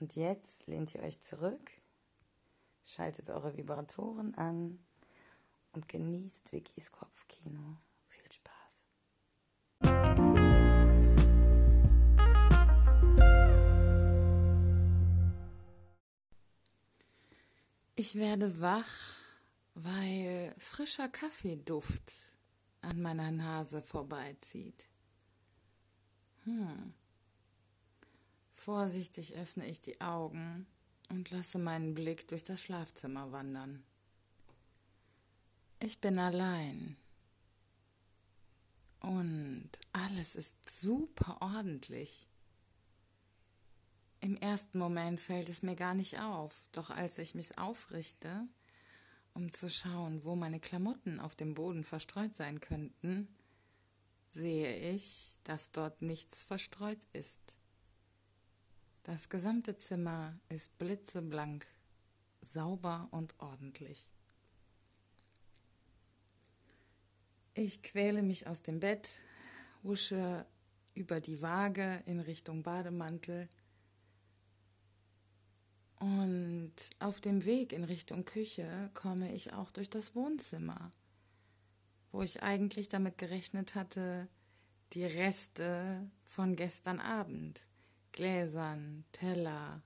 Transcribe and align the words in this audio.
Und 0.00 0.16
jetzt 0.16 0.66
lehnt 0.66 0.94
ihr 0.94 1.02
euch 1.02 1.20
zurück, 1.20 1.70
schaltet 2.82 3.28
eure 3.28 3.54
Vibratoren 3.58 4.34
an 4.34 4.78
und 5.72 5.88
genießt 5.88 6.52
Vickys 6.52 6.90
Kopfkino. 6.90 7.76
Viel 8.08 8.32
Spaß. 8.32 8.86
Ich 17.94 18.14
werde 18.14 18.58
wach, 18.58 19.18
weil 19.74 20.54
frischer 20.56 21.10
Kaffeeduft 21.10 22.34
an 22.80 23.02
meiner 23.02 23.30
Nase 23.30 23.82
vorbeizieht. 23.82 24.88
Hm. 26.44 26.94
Vorsichtig 28.60 29.36
öffne 29.36 29.66
ich 29.66 29.80
die 29.80 30.02
Augen 30.02 30.66
und 31.08 31.30
lasse 31.30 31.58
meinen 31.58 31.94
Blick 31.94 32.28
durch 32.28 32.44
das 32.44 32.60
Schlafzimmer 32.60 33.32
wandern. 33.32 33.82
Ich 35.78 35.98
bin 36.02 36.18
allein. 36.18 36.98
Und 39.00 39.70
alles 39.94 40.36
ist 40.36 40.58
super 40.68 41.38
ordentlich. 41.40 42.28
Im 44.20 44.36
ersten 44.36 44.78
Moment 44.78 45.22
fällt 45.22 45.48
es 45.48 45.62
mir 45.62 45.74
gar 45.74 45.94
nicht 45.94 46.20
auf, 46.20 46.68
doch 46.72 46.90
als 46.90 47.16
ich 47.16 47.34
mich 47.34 47.56
aufrichte, 47.56 48.46
um 49.32 49.50
zu 49.54 49.70
schauen, 49.70 50.22
wo 50.22 50.36
meine 50.36 50.60
Klamotten 50.60 51.18
auf 51.18 51.34
dem 51.34 51.54
Boden 51.54 51.82
verstreut 51.82 52.36
sein 52.36 52.60
könnten, 52.60 53.34
sehe 54.28 54.94
ich, 54.94 55.38
dass 55.44 55.72
dort 55.72 56.02
nichts 56.02 56.42
verstreut 56.42 57.00
ist. 57.14 57.59
Das 59.02 59.30
gesamte 59.30 59.78
Zimmer 59.78 60.38
ist 60.50 60.76
blitzeblank, 60.76 61.66
sauber 62.42 63.08
und 63.10 63.34
ordentlich. 63.38 64.10
Ich 67.54 67.82
quäle 67.82 68.22
mich 68.22 68.46
aus 68.46 68.62
dem 68.62 68.78
Bett, 68.78 69.08
husche 69.82 70.44
über 70.94 71.20
die 71.20 71.40
Waage 71.40 72.02
in 72.04 72.20
Richtung 72.20 72.62
Bademantel 72.62 73.48
und 75.98 76.74
auf 76.98 77.20
dem 77.20 77.44
Weg 77.46 77.72
in 77.72 77.84
Richtung 77.84 78.24
Küche 78.24 78.90
komme 78.92 79.32
ich 79.34 79.54
auch 79.54 79.70
durch 79.70 79.88
das 79.88 80.14
Wohnzimmer, 80.14 80.92
wo 82.12 82.22
ich 82.22 82.42
eigentlich 82.42 82.88
damit 82.88 83.16
gerechnet 83.16 83.74
hatte, 83.74 84.28
die 84.92 85.04
Reste 85.04 86.10
von 86.24 86.54
gestern 86.54 87.00
Abend 87.00 87.69
Gläsern, 88.12 89.04
Teller, 89.12 89.82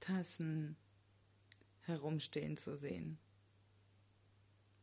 Tassen 0.00 0.76
herumstehen 1.82 2.56
zu 2.56 2.76
sehen. 2.76 3.18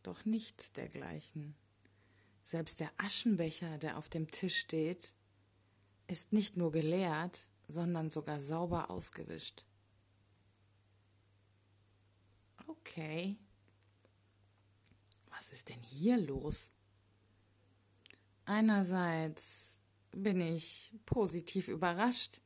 Doch 0.03 0.25
nichts 0.25 0.71
dergleichen. 0.71 1.55
Selbst 2.43 2.79
der 2.79 2.91
Aschenbecher, 2.97 3.77
der 3.77 3.97
auf 3.97 4.09
dem 4.09 4.29
Tisch 4.29 4.57
steht, 4.57 5.13
ist 6.07 6.33
nicht 6.33 6.57
nur 6.57 6.71
geleert, 6.71 7.49
sondern 7.67 8.09
sogar 8.09 8.39
sauber 8.41 8.89
ausgewischt. 8.89 9.65
Okay. 12.67 13.37
Was 15.29 15.51
ist 15.51 15.69
denn 15.69 15.81
hier 15.81 16.17
los? 16.17 16.71
Einerseits 18.45 19.79
bin 20.11 20.41
ich 20.41 20.93
positiv 21.05 21.69
überrascht, 21.69 22.41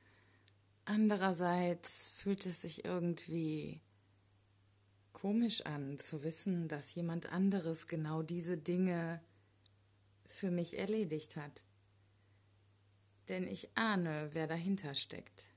Andererseits 0.90 2.12
fühlt 2.12 2.46
es 2.46 2.62
sich 2.62 2.86
irgendwie 2.86 3.82
komisch 5.12 5.66
an, 5.66 6.00
zu 6.00 6.24
wissen, 6.24 6.70
dass 6.70 6.96
jemand 6.96 7.26
anderes 7.26 7.88
genau 7.88 8.22
diese 8.22 8.58
Dinge 8.58 9.22
für 10.26 10.50
mich 10.50 10.80
erledigt 10.80 11.36
hat. 11.36 11.66
Denn 13.28 13.50
ich 13.50 13.78
ahne, 13.78 14.30
wer 14.32 14.48
dahinter 14.48 14.96
steckt. 14.96 15.50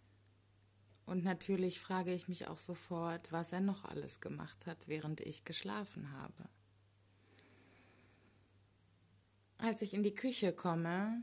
Und 1.06 1.22
natürlich 1.22 1.78
frage 1.78 2.12
ich 2.12 2.26
mich 2.26 2.48
auch 2.48 2.58
sofort, 2.58 3.30
was 3.30 3.52
er 3.52 3.60
noch 3.60 3.84
alles 3.84 4.20
gemacht 4.20 4.66
hat, 4.66 4.88
während 4.88 5.20
ich 5.20 5.44
geschlafen 5.44 6.10
habe. 6.10 6.48
Als 9.58 9.80
ich 9.80 9.94
in 9.94 10.02
die 10.02 10.16
Küche 10.16 10.52
komme, 10.52 11.22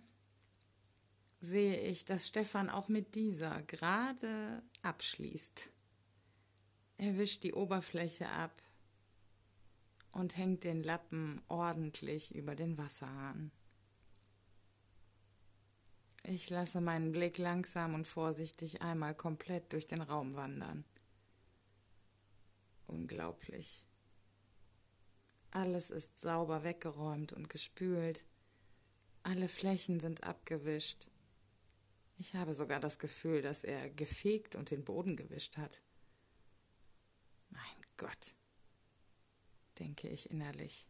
sehe 1.39 1.79
ich, 1.81 2.05
dass 2.05 2.27
Stefan 2.27 2.69
auch 2.69 2.87
mit 2.87 3.15
dieser 3.15 3.61
gerade 3.63 4.63
abschließt. 4.81 5.69
Er 6.97 7.17
wischt 7.17 7.43
die 7.43 7.53
Oberfläche 7.53 8.27
ab 8.29 8.61
und 10.11 10.35
hängt 10.37 10.63
den 10.63 10.83
Lappen 10.83 11.41
ordentlich 11.47 12.33
über 12.33 12.55
den 12.55 12.77
Wasserhahn. 12.77 13.51
Ich 16.23 16.49
lasse 16.49 16.81
meinen 16.81 17.11
Blick 17.11 17.37
langsam 17.37 17.93
und 17.93 18.05
vorsichtig 18.05 18.81
einmal 18.81 19.15
komplett 19.15 19.71
durch 19.71 19.85
den 19.85 20.01
Raum 20.01 20.35
wandern. 20.35 20.83
Unglaublich. 22.87 23.85
Alles 25.51 25.89
ist 25.89 26.19
sauber 26.19 26.63
weggeräumt 26.63 27.31
und 27.31 27.47
gespült. 27.49 28.25
Alle 29.23 29.47
Flächen 29.47 29.99
sind 29.99 30.23
abgewischt. 30.23 31.07
Ich 32.19 32.33
habe 32.33 32.53
sogar 32.53 32.79
das 32.79 32.97
Gefühl, 32.97 33.43
dass 33.43 33.63
er 33.63 33.89
gefegt 33.91 34.55
und 34.55 34.71
den 34.71 34.83
Boden 34.83 35.15
gewischt 35.15 35.57
hat. 35.57 35.81
Mein 37.49 37.85
Gott, 37.97 38.33
denke 39.77 40.09
ich 40.09 40.31
innerlich. 40.31 40.89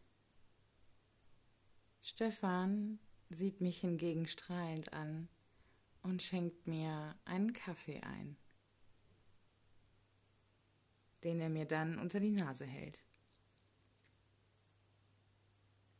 Stefan 2.00 2.98
sieht 3.28 3.60
mich 3.60 3.80
hingegen 3.80 4.26
strahlend 4.26 4.94
an 4.94 5.28
und 6.02 6.22
schenkt 6.22 6.66
mir 6.66 7.14
einen 7.26 7.52
Kaffee 7.52 8.00
ein, 8.00 8.38
den 11.24 11.40
er 11.40 11.50
mir 11.50 11.66
dann 11.66 11.98
unter 11.98 12.20
die 12.20 12.30
Nase 12.30 12.64
hält. 12.64 13.04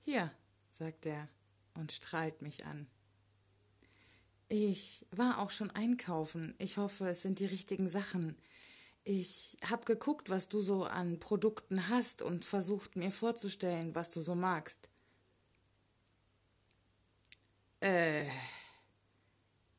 Hier, 0.04 0.32
sagt 0.70 1.04
er 1.04 1.28
und 1.75 1.92
strahlt 1.92 2.40
mich 2.40 2.64
an. 2.64 2.88
Ich 4.48 5.06
war 5.10 5.38
auch 5.38 5.50
schon 5.50 5.70
einkaufen. 5.70 6.54
Ich 6.58 6.78
hoffe, 6.78 7.08
es 7.08 7.22
sind 7.22 7.38
die 7.38 7.46
richtigen 7.46 7.88
Sachen. 7.88 8.36
Ich 9.04 9.56
habe 9.62 9.84
geguckt, 9.84 10.30
was 10.30 10.48
du 10.48 10.60
so 10.60 10.84
an 10.84 11.18
Produkten 11.18 11.88
hast 11.88 12.22
und 12.22 12.44
versucht 12.44 12.96
mir 12.96 13.10
vorzustellen, 13.10 13.94
was 13.94 14.10
du 14.10 14.20
so 14.20 14.34
magst. 14.34 14.90
Äh, 17.80 18.26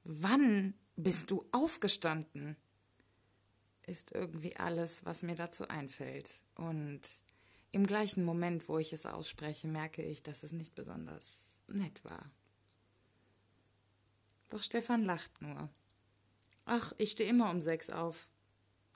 wann 0.04 0.74
bist 0.96 1.32
du 1.32 1.46
aufgestanden? 1.52 2.56
Ist 3.88 4.12
irgendwie 4.12 4.56
alles, 4.56 5.04
was 5.04 5.24
mir 5.24 5.36
dazu 5.36 5.68
einfällt. 5.68 6.42
Und 6.56 7.02
im 7.72 7.86
gleichen 7.86 8.24
Moment, 8.24 8.70
wo 8.70 8.78
ich 8.78 8.94
es 8.94 9.06
ausspreche, 9.06 9.68
merke 9.68 10.04
ich, 10.04 10.24
dass 10.24 10.44
es 10.44 10.52
nicht 10.52 10.76
besonders 10.76 11.42
nett 11.68 12.04
war. 12.04 12.32
Doch 14.50 14.64
Stefan 14.64 15.06
lacht 15.06 15.42
nur. 15.42 15.70
Ach, 16.66 16.94
ich 16.98 17.12
stehe 17.12 17.30
immer 17.30 17.50
um 17.50 17.62
sechs 17.62 17.90
auf. 17.90 18.28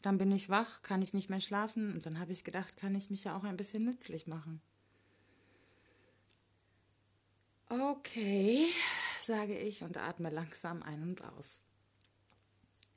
Dann 0.02 0.18
bin 0.18 0.32
ich 0.32 0.50
wach, 0.50 0.82
kann 0.82 1.02
ich 1.02 1.14
nicht 1.14 1.30
mehr 1.30 1.40
schlafen 1.40 1.94
und 1.94 2.06
dann 2.06 2.20
habe 2.20 2.32
ich 2.32 2.44
gedacht, 2.44 2.76
kann 2.76 2.94
ich 2.94 3.10
mich 3.10 3.24
ja 3.24 3.38
auch 3.38 3.44
ein 3.44 3.58
bisschen 3.58 3.86
nützlich 3.86 4.28
machen. 4.28 4.62
Okay, 7.70 8.68
sage 9.20 9.58
ich 9.58 9.82
und 9.84 9.98
atme 9.98 10.30
langsam 10.30 10.84
ein 10.84 11.02
und 11.02 11.24
aus. 11.24 11.62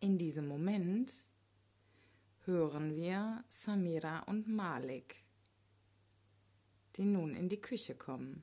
In 0.01 0.19
diesem 0.19 0.47
Moment 0.47 1.13
hören 2.45 2.95
wir 2.95 3.45
Samira 3.49 4.21
und 4.21 4.49
Malik, 4.49 5.23
die 6.97 7.05
nun 7.05 7.35
in 7.35 7.49
die 7.49 7.61
Küche 7.61 7.95
kommen. 7.95 8.43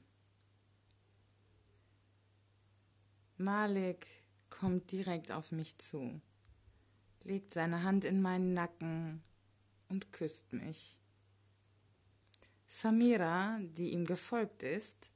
Malik 3.37 4.07
kommt 4.49 4.91
direkt 4.91 5.31
auf 5.31 5.51
mich 5.51 5.77
zu, 5.77 6.21
legt 7.23 7.53
seine 7.53 7.83
Hand 7.83 8.05
in 8.05 8.21
meinen 8.21 8.53
Nacken 8.53 9.23
und 9.89 10.11
küsst 10.11 10.53
mich. 10.53 10.99
Samira, 12.67 13.59
die 13.61 13.91
ihm 13.91 14.05
gefolgt 14.05 14.63
ist, 14.63 15.11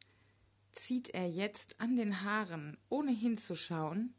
zieht 0.71 1.09
er 1.09 1.27
jetzt 1.27 1.79
an 1.79 1.95
den 1.95 2.21
Haaren, 2.23 2.77
ohne 2.89 3.11
hinzuschauen, 3.11 4.13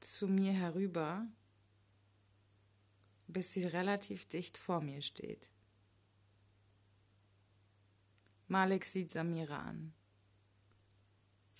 zu 0.00 0.26
mir 0.26 0.52
herüber, 0.52 1.26
bis 3.26 3.52
sie 3.52 3.64
relativ 3.64 4.26
dicht 4.26 4.56
vor 4.56 4.80
mir 4.80 5.02
steht. 5.02 5.50
Malik 8.46 8.84
sieht 8.86 9.10
Samira 9.10 9.58
an. 9.58 9.92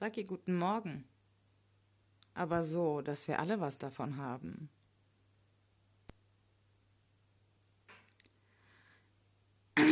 Sag 0.00 0.16
ihr 0.16 0.26
guten 0.26 0.56
Morgen. 0.56 1.08
Aber 2.32 2.62
so, 2.62 3.02
dass 3.02 3.26
wir 3.26 3.40
alle 3.40 3.58
was 3.58 3.78
davon 3.78 4.16
haben. 4.16 4.70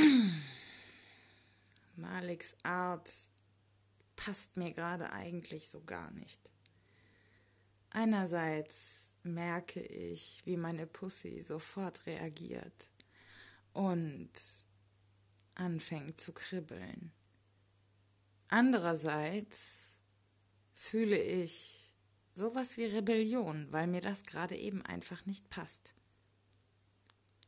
Maliks 1.96 2.56
Art 2.62 3.10
passt 4.14 4.56
mir 4.56 4.72
gerade 4.72 5.10
eigentlich 5.10 5.68
so 5.68 5.82
gar 5.82 6.12
nicht. 6.12 6.52
Einerseits 7.90 9.06
merke 9.24 9.80
ich, 9.82 10.40
wie 10.44 10.56
meine 10.56 10.86
Pussy 10.86 11.42
sofort 11.42 12.06
reagiert 12.06 12.90
und 13.72 14.30
anfängt 15.56 16.20
zu 16.20 16.32
kribbeln. 16.32 17.10
Andererseits 18.46 19.95
fühle 20.76 21.20
ich 21.20 21.94
sowas 22.34 22.76
wie 22.76 22.84
Rebellion, 22.84 23.66
weil 23.72 23.86
mir 23.86 24.02
das 24.02 24.24
gerade 24.24 24.56
eben 24.56 24.82
einfach 24.82 25.24
nicht 25.24 25.48
passt. 25.48 25.94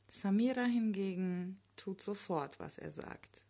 Samira 0.08 0.64
hingegen 0.64 1.60
tut 1.76 2.00
sofort, 2.00 2.58
was 2.58 2.78
er 2.78 2.90
sagt. 2.90 3.44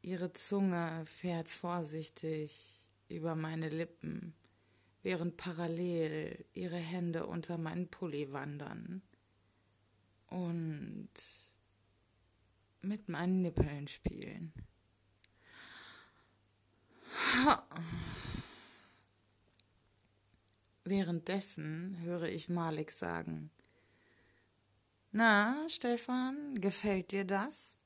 Ihre 0.00 0.32
Zunge 0.32 1.04
fährt 1.06 1.48
vorsichtig 1.48 2.88
über 3.08 3.34
meine 3.34 3.68
Lippen, 3.68 4.32
während 5.02 5.36
parallel 5.36 6.44
ihre 6.54 6.76
Hände 6.78 7.26
unter 7.26 7.58
meinen 7.58 7.88
Pulli 7.88 8.32
wandern 8.32 9.02
und 10.28 11.10
mit 12.82 13.08
meinen 13.08 13.42
Nippeln 13.42 13.88
spielen. 13.88 14.52
Währenddessen 20.84 21.98
höre 22.02 22.28
ich 22.28 22.48
Malik 22.48 22.90
sagen, 22.90 23.50
Na, 25.12 25.66
Stefan, 25.68 26.60
gefällt 26.60 27.12
dir 27.12 27.24
das? 27.24 27.76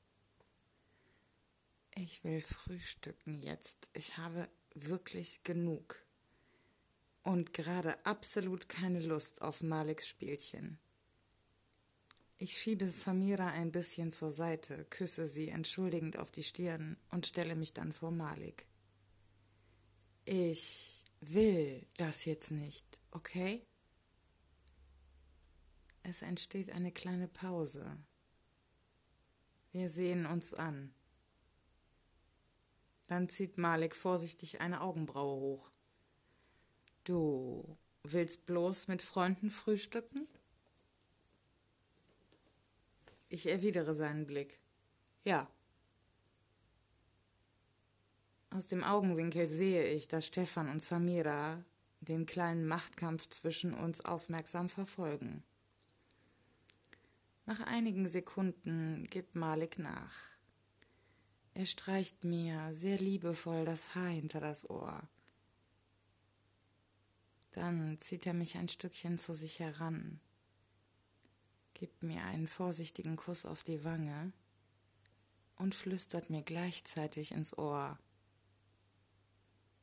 Ich 1.95 2.23
will 2.23 2.41
frühstücken 2.41 3.41
jetzt. 3.41 3.89
Ich 3.93 4.17
habe 4.17 4.49
wirklich 4.73 5.43
genug. 5.43 6.03
Und 7.23 7.53
gerade 7.53 8.05
absolut 8.05 8.69
keine 8.69 8.99
Lust 8.99 9.41
auf 9.41 9.61
Maliks 9.61 10.07
Spielchen. 10.07 10.79
Ich 12.39 12.55
schiebe 12.55 12.87
Samira 12.87 13.47
ein 13.47 13.71
bisschen 13.71 14.11
zur 14.11 14.29
Seite, 14.29 14.85
küsse 14.91 15.25
sie 15.25 15.49
entschuldigend 15.49 16.19
auf 16.19 16.29
die 16.31 16.43
Stirn 16.43 16.95
und 17.09 17.25
stelle 17.25 17.55
mich 17.55 17.73
dann 17.73 17.93
vor 17.93 18.11
Malik. 18.11 18.67
Ich 20.25 21.05
will 21.19 21.87
das 21.97 22.25
jetzt 22.25 22.51
nicht, 22.51 23.01
okay? 23.09 23.65
Es 26.03 26.21
entsteht 26.21 26.69
eine 26.69 26.91
kleine 26.91 27.27
Pause. 27.27 27.97
Wir 29.71 29.89
sehen 29.89 30.27
uns 30.27 30.53
an. 30.53 30.93
Dann 33.07 33.29
zieht 33.29 33.57
Malik 33.57 33.95
vorsichtig 33.95 34.61
eine 34.61 34.81
Augenbraue 34.81 35.39
hoch. 35.39 35.71
Du 37.03 37.77
willst 38.03 38.45
bloß 38.45 38.89
mit 38.89 39.01
Freunden 39.01 39.49
frühstücken? 39.49 40.27
Ich 43.29 43.47
erwidere 43.47 43.93
seinen 43.93 44.25
Blick. 44.25 44.59
Ja. 45.23 45.49
Aus 48.49 48.69
dem 48.69 48.83
Augenwinkel 48.83 49.47
sehe 49.47 49.85
ich, 49.91 50.07
dass 50.07 50.25
Stefan 50.25 50.69
und 50.69 50.81
Samira 50.81 51.63
den 51.99 52.25
kleinen 52.25 52.67
Machtkampf 52.67 53.27
zwischen 53.29 53.73
uns 53.73 54.05
aufmerksam 54.05 54.69
verfolgen. 54.69 55.43
Nach 57.45 57.59
einigen 57.61 58.07
Sekunden 58.07 59.07
gibt 59.09 59.35
Malik 59.35 59.79
nach. 59.79 60.13
Er 61.53 61.65
streicht 61.65 62.23
mir 62.23 62.73
sehr 62.73 62.97
liebevoll 62.97 63.65
das 63.65 63.95
Haar 63.95 64.09
hinter 64.09 64.39
das 64.39 64.69
Ohr. 64.69 65.01
Dann 67.51 67.99
zieht 67.99 68.27
er 68.27 68.33
mich 68.33 68.57
ein 68.57 68.69
Stückchen 68.69 69.17
zu 69.17 69.33
sich 69.33 69.59
heran, 69.59 70.19
gibt 71.77 72.03
mir 72.03 72.23
einen 72.23 72.47
vorsichtigen 72.47 73.15
Kuss 73.15 73.45
auf 73.45 73.63
die 73.63 73.83
Wange 73.83 74.33
und 75.55 75.75
flüstert 75.75 76.29
mir 76.29 76.41
gleichzeitig 76.41 77.31
ins 77.31 77.57
Ohr. 77.57 77.97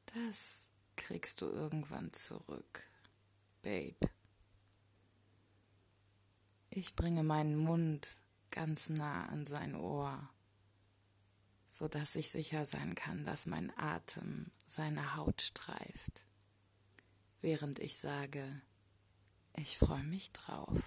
Das 0.06 0.70
kriegst 0.96 1.40
du 1.40 1.46
irgendwann 1.46 2.12
zurück, 2.12 2.90
Babe. 3.62 3.96
Ich 6.70 6.96
bringe 6.96 7.22
meinen 7.22 7.56
Mund 7.56 8.20
ganz 8.50 8.88
nah 8.88 9.26
an 9.26 9.46
sein 9.46 9.74
Ohr 9.74 10.28
so 11.74 11.88
dass 11.88 12.14
ich 12.14 12.30
sicher 12.30 12.64
sein 12.66 12.94
kann, 12.94 13.24
dass 13.24 13.46
mein 13.46 13.76
Atem 13.76 14.52
seine 14.64 15.16
Haut 15.16 15.42
streift, 15.42 16.24
während 17.40 17.80
ich 17.80 17.98
sage, 17.98 18.62
ich 19.56 19.76
freue 19.76 20.04
mich 20.04 20.32
drauf. 20.32 20.80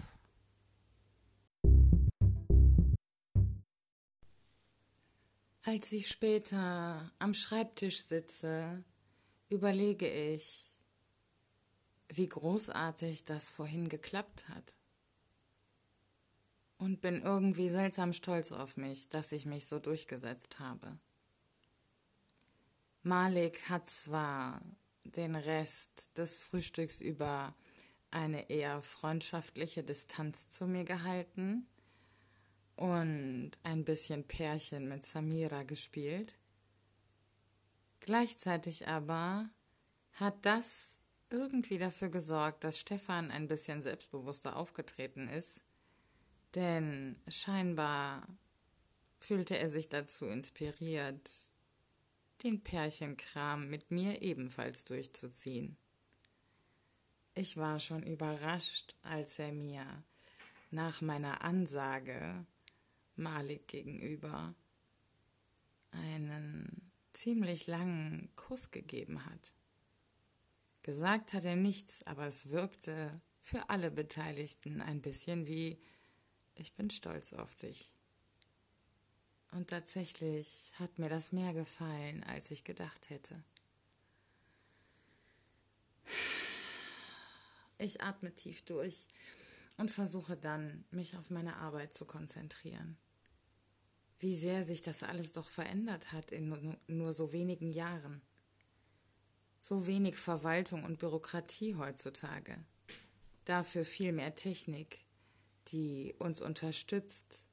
Als 5.68 5.92
ich 5.92 6.08
später 6.08 7.12
am 7.18 7.34
Schreibtisch 7.34 8.00
sitze, 8.00 8.82
überlege 9.50 10.08
ich, 10.08 10.70
wie 12.08 12.26
großartig 12.26 13.26
das 13.26 13.50
vorhin 13.50 13.90
geklappt 13.90 14.48
hat 14.48 14.78
und 16.78 17.02
bin 17.02 17.20
irgendwie 17.20 17.68
seltsam 17.68 18.14
stolz 18.14 18.50
auf 18.50 18.78
mich, 18.78 19.10
dass 19.10 19.30
ich 19.30 19.44
mich 19.44 19.66
so 19.66 19.78
durchgesetzt 19.78 20.58
habe. 20.58 20.98
Malik 23.02 23.68
hat 23.68 23.90
zwar 23.90 24.62
den 25.04 25.36
Rest 25.36 26.16
des 26.16 26.38
Frühstücks 26.38 27.02
über 27.02 27.54
eine 28.10 28.48
eher 28.48 28.80
freundschaftliche 28.80 29.84
Distanz 29.84 30.48
zu 30.48 30.66
mir 30.66 30.84
gehalten 30.84 31.66
und 32.78 33.52
ein 33.62 33.84
bisschen 33.84 34.24
Pärchen 34.24 34.88
mit 34.88 35.04
Samira 35.04 35.62
gespielt. 35.62 36.36
Gleichzeitig 38.00 38.88
aber 38.88 39.50
hat 40.12 40.46
das 40.46 41.00
irgendwie 41.30 41.78
dafür 41.78 42.08
gesorgt, 42.08 42.64
dass 42.64 42.78
Stefan 42.78 43.30
ein 43.30 43.48
bisschen 43.48 43.82
selbstbewusster 43.82 44.56
aufgetreten 44.56 45.28
ist 45.28 45.62
denn 46.54 47.16
scheinbar 47.28 48.26
fühlte 49.18 49.58
er 49.58 49.68
sich 49.68 49.88
dazu 49.88 50.26
inspiriert, 50.26 51.52
den 52.42 52.62
Pärchenkram 52.62 53.68
mit 53.68 53.90
mir 53.90 54.22
ebenfalls 54.22 54.84
durchzuziehen. 54.84 55.76
Ich 57.34 57.56
war 57.56 57.80
schon 57.80 58.02
überrascht, 58.02 58.96
als 59.02 59.38
er 59.38 59.52
mir 59.52 59.84
nach 60.70 61.00
meiner 61.00 61.42
Ansage 61.42 62.46
Malik 63.18 63.68
gegenüber 63.68 64.54
einen 65.90 66.90
ziemlich 67.12 67.66
langen 67.66 68.30
Kuss 68.36 68.70
gegeben 68.70 69.24
hat. 69.24 69.54
Gesagt 70.82 71.32
hat 71.32 71.44
er 71.44 71.56
nichts, 71.56 72.02
aber 72.04 72.26
es 72.26 72.50
wirkte 72.50 73.20
für 73.40 73.68
alle 73.70 73.90
Beteiligten 73.90 74.80
ein 74.80 75.00
bisschen 75.00 75.46
wie 75.46 75.78
ich 76.54 76.74
bin 76.74 76.90
stolz 76.90 77.32
auf 77.32 77.54
dich. 77.54 77.94
Und 79.52 79.70
tatsächlich 79.70 80.72
hat 80.78 80.98
mir 80.98 81.08
das 81.08 81.32
mehr 81.32 81.54
gefallen, 81.54 82.24
als 82.24 82.50
ich 82.50 82.64
gedacht 82.64 83.10
hätte. 83.10 83.44
Ich 87.78 88.02
atme 88.02 88.34
tief 88.34 88.62
durch 88.62 89.06
und 89.76 89.90
versuche 89.90 90.36
dann, 90.36 90.84
mich 90.90 91.16
auf 91.16 91.30
meine 91.30 91.56
Arbeit 91.56 91.94
zu 91.94 92.04
konzentrieren. 92.04 92.98
Wie 94.20 94.36
sehr 94.36 94.64
sich 94.64 94.82
das 94.82 95.02
alles 95.02 95.32
doch 95.32 95.48
verändert 95.48 96.12
hat 96.12 96.32
in 96.32 96.76
nur 96.88 97.12
so 97.12 97.32
wenigen 97.32 97.72
Jahren. 97.72 98.20
So 99.60 99.86
wenig 99.86 100.16
Verwaltung 100.16 100.84
und 100.84 100.98
Bürokratie 100.98 101.76
heutzutage. 101.76 102.64
Dafür 103.44 103.84
viel 103.84 104.12
mehr 104.12 104.34
Technik, 104.34 105.04
die 105.68 106.14
uns 106.18 106.42
unterstützt, 106.42 107.46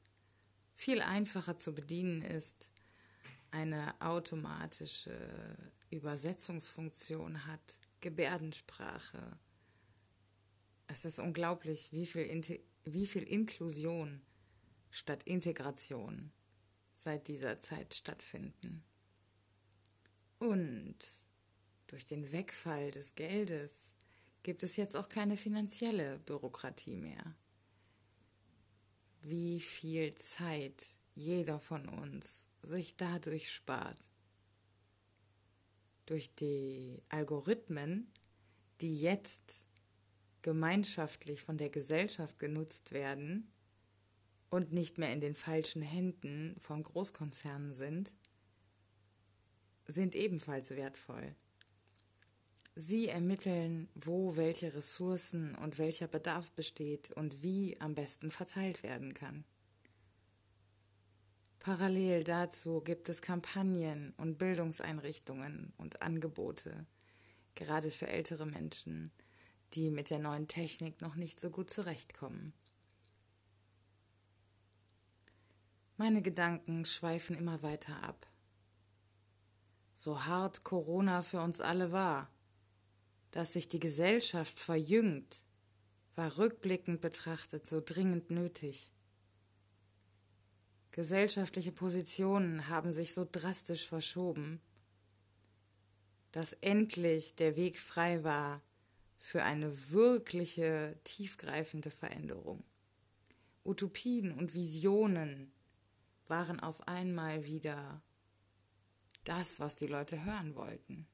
viel 0.73 1.01
einfacher 1.01 1.57
zu 1.57 1.73
bedienen 1.73 2.21
ist, 2.21 2.71
eine 3.51 3.99
automatische 4.01 5.15
Übersetzungsfunktion 5.89 7.45
hat, 7.45 7.79
Gebärdensprache. 8.01 9.39
Es 10.87 11.05
ist 11.05 11.19
unglaublich, 11.19 11.91
wie 11.91 12.05
viel, 12.05 12.61
wie 12.83 13.07
viel 13.07 13.23
Inklusion 13.23 14.21
statt 14.89 15.23
Integration 15.23 16.31
seit 16.95 17.27
dieser 17.27 17.59
Zeit 17.59 17.93
stattfinden. 17.93 18.83
Und 20.39 20.97
durch 21.87 22.05
den 22.05 22.31
Wegfall 22.31 22.91
des 22.91 23.15
Geldes 23.15 23.93
gibt 24.41 24.63
es 24.63 24.75
jetzt 24.75 24.95
auch 24.95 25.09
keine 25.09 25.37
finanzielle 25.37 26.19
Bürokratie 26.19 26.95
mehr. 26.95 27.35
Wie 29.21 29.59
viel 29.59 30.15
Zeit 30.15 30.99
jeder 31.15 31.59
von 31.59 31.87
uns 31.87 32.45
sich 32.61 32.97
dadurch 32.97 33.51
spart. 33.51 33.99
Durch 36.05 36.35
die 36.35 37.01
Algorithmen, 37.09 38.11
die 38.81 38.99
jetzt 38.99 39.67
gemeinschaftlich 40.41 41.41
von 41.41 41.57
der 41.57 41.69
Gesellschaft 41.69 42.37
genutzt 42.37 42.91
werden, 42.91 43.51
und 44.55 44.71
nicht 44.71 44.97
mehr 44.97 45.11
in 45.11 45.19
den 45.19 45.35
falschen 45.35 45.81
Händen 45.81 46.55
von 46.61 46.81
Großkonzernen 46.81 47.73
sind, 47.73 48.13
sind 49.85 50.15
ebenfalls 50.15 50.69
wertvoll. 50.71 51.35
Sie 52.73 53.09
ermitteln, 53.09 53.89
wo 53.95 54.37
welche 54.37 54.73
Ressourcen 54.73 55.55
und 55.55 55.77
welcher 55.77 56.07
Bedarf 56.07 56.51
besteht 56.51 57.11
und 57.11 57.41
wie 57.43 57.79
am 57.81 57.95
besten 57.95 58.31
verteilt 58.31 58.81
werden 58.81 59.13
kann. 59.13 59.43
Parallel 61.59 62.23
dazu 62.23 62.79
gibt 62.79 63.09
es 63.09 63.21
Kampagnen 63.21 64.13
und 64.15 64.37
Bildungseinrichtungen 64.37 65.73
und 65.75 66.01
Angebote, 66.01 66.85
gerade 67.55 67.91
für 67.91 68.07
ältere 68.07 68.45
Menschen, 68.45 69.11
die 69.73 69.89
mit 69.89 70.09
der 70.09 70.19
neuen 70.19 70.47
Technik 70.47 71.01
noch 71.01 71.15
nicht 71.15 71.41
so 71.41 71.49
gut 71.49 71.69
zurechtkommen. 71.69 72.53
Meine 75.97 76.21
Gedanken 76.21 76.83
schweifen 76.83 77.37
immer 77.37 77.61
weiter 77.61 78.03
ab. 78.03 78.27
So 79.93 80.25
hart 80.25 80.65
Corona 80.65 81.21
für 81.21 81.39
uns 81.39 81.61
alle 81.61 81.93
war, 81.93 82.29
dass 83.31 83.53
sich 83.53 83.69
die 83.69 83.79
Gesellschaft 83.79 84.59
verjüngt, 84.59 85.45
war 86.15 86.37
rückblickend 86.37 86.99
betrachtet 86.99 87.65
so 87.65 87.81
dringend 87.83 88.29
nötig. 88.29 88.91
Gesellschaftliche 90.91 91.71
Positionen 91.71 92.67
haben 92.67 92.91
sich 92.91 93.13
so 93.13 93.25
drastisch 93.29 93.87
verschoben, 93.87 94.61
dass 96.33 96.53
endlich 96.59 97.37
der 97.37 97.55
Weg 97.55 97.79
frei 97.79 98.25
war 98.25 98.61
für 99.17 99.43
eine 99.43 99.91
wirkliche, 99.91 100.99
tiefgreifende 101.05 101.89
Veränderung. 101.89 102.65
Utopien 103.63 104.33
und 104.33 104.53
Visionen 104.53 105.54
waren 106.27 106.59
auf 106.59 106.87
einmal 106.87 107.45
wieder 107.45 108.01
das, 109.23 109.59
was 109.59 109.75
die 109.75 109.87
Leute 109.87 110.23
hören 110.23 110.55
wollten. 110.55 111.07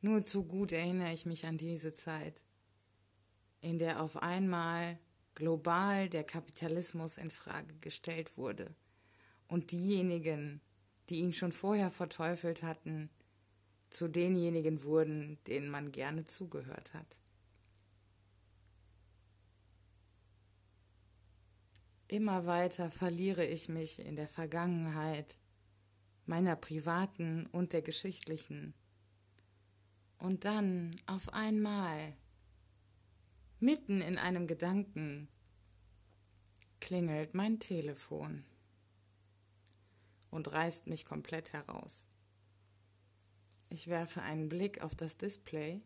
Nur 0.00 0.22
zu 0.22 0.44
gut 0.44 0.72
erinnere 0.72 1.12
ich 1.12 1.26
mich 1.26 1.46
an 1.46 1.58
diese 1.58 1.92
Zeit, 1.92 2.44
in 3.60 3.78
der 3.78 4.00
auf 4.00 4.22
einmal 4.22 4.98
global 5.34 6.08
der 6.08 6.24
Kapitalismus 6.24 7.18
in 7.18 7.30
Frage 7.30 7.74
gestellt 7.78 8.36
wurde 8.36 8.74
und 9.48 9.72
diejenigen, 9.72 10.60
die 11.08 11.20
ihn 11.20 11.32
schon 11.32 11.52
vorher 11.52 11.90
verteufelt 11.90 12.62
hatten, 12.62 13.10
zu 13.90 14.08
denjenigen 14.08 14.82
wurden, 14.82 15.38
denen 15.46 15.70
man 15.70 15.92
gerne 15.92 16.24
zugehört 16.24 16.92
hat. 16.94 17.18
Immer 22.08 22.46
weiter 22.46 22.90
verliere 22.90 23.44
ich 23.44 23.68
mich 23.68 23.98
in 23.98 24.16
der 24.16 24.28
Vergangenheit, 24.28 25.38
meiner 26.24 26.56
privaten 26.56 27.44
und 27.52 27.74
der 27.74 27.82
geschichtlichen. 27.82 28.72
Und 30.18 30.46
dann 30.46 30.98
auf 31.04 31.32
einmal, 31.34 32.16
mitten 33.60 34.00
in 34.00 34.16
einem 34.16 34.46
Gedanken, 34.46 35.28
klingelt 36.80 37.34
mein 37.34 37.60
Telefon 37.60 38.44
und 40.30 40.50
reißt 40.50 40.86
mich 40.86 41.04
komplett 41.04 41.52
heraus. 41.52 42.06
Ich 43.68 43.88
werfe 43.88 44.22
einen 44.22 44.48
Blick 44.48 44.80
auf 44.80 44.96
das 44.96 45.18
Display 45.18 45.82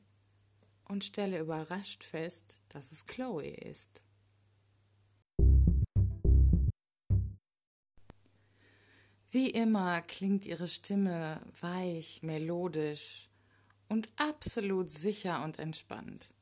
und 0.85 1.03
stelle 1.03 1.41
überrascht 1.41 2.05
fest, 2.05 2.63
dass 2.69 2.93
es 2.93 3.07
Chloe 3.07 3.49
ist. 3.49 4.05
Wie 9.33 9.49
immer 9.49 10.03
klingt 10.03 10.45
ihre 10.45 10.69
Stimme 10.69 11.41
weich, 11.59 12.23
melodisch 12.23 13.31
und 13.89 14.11
absolut 14.17 14.91
sicher 14.91 15.43
und 15.43 15.59
entspannt. 15.59 16.35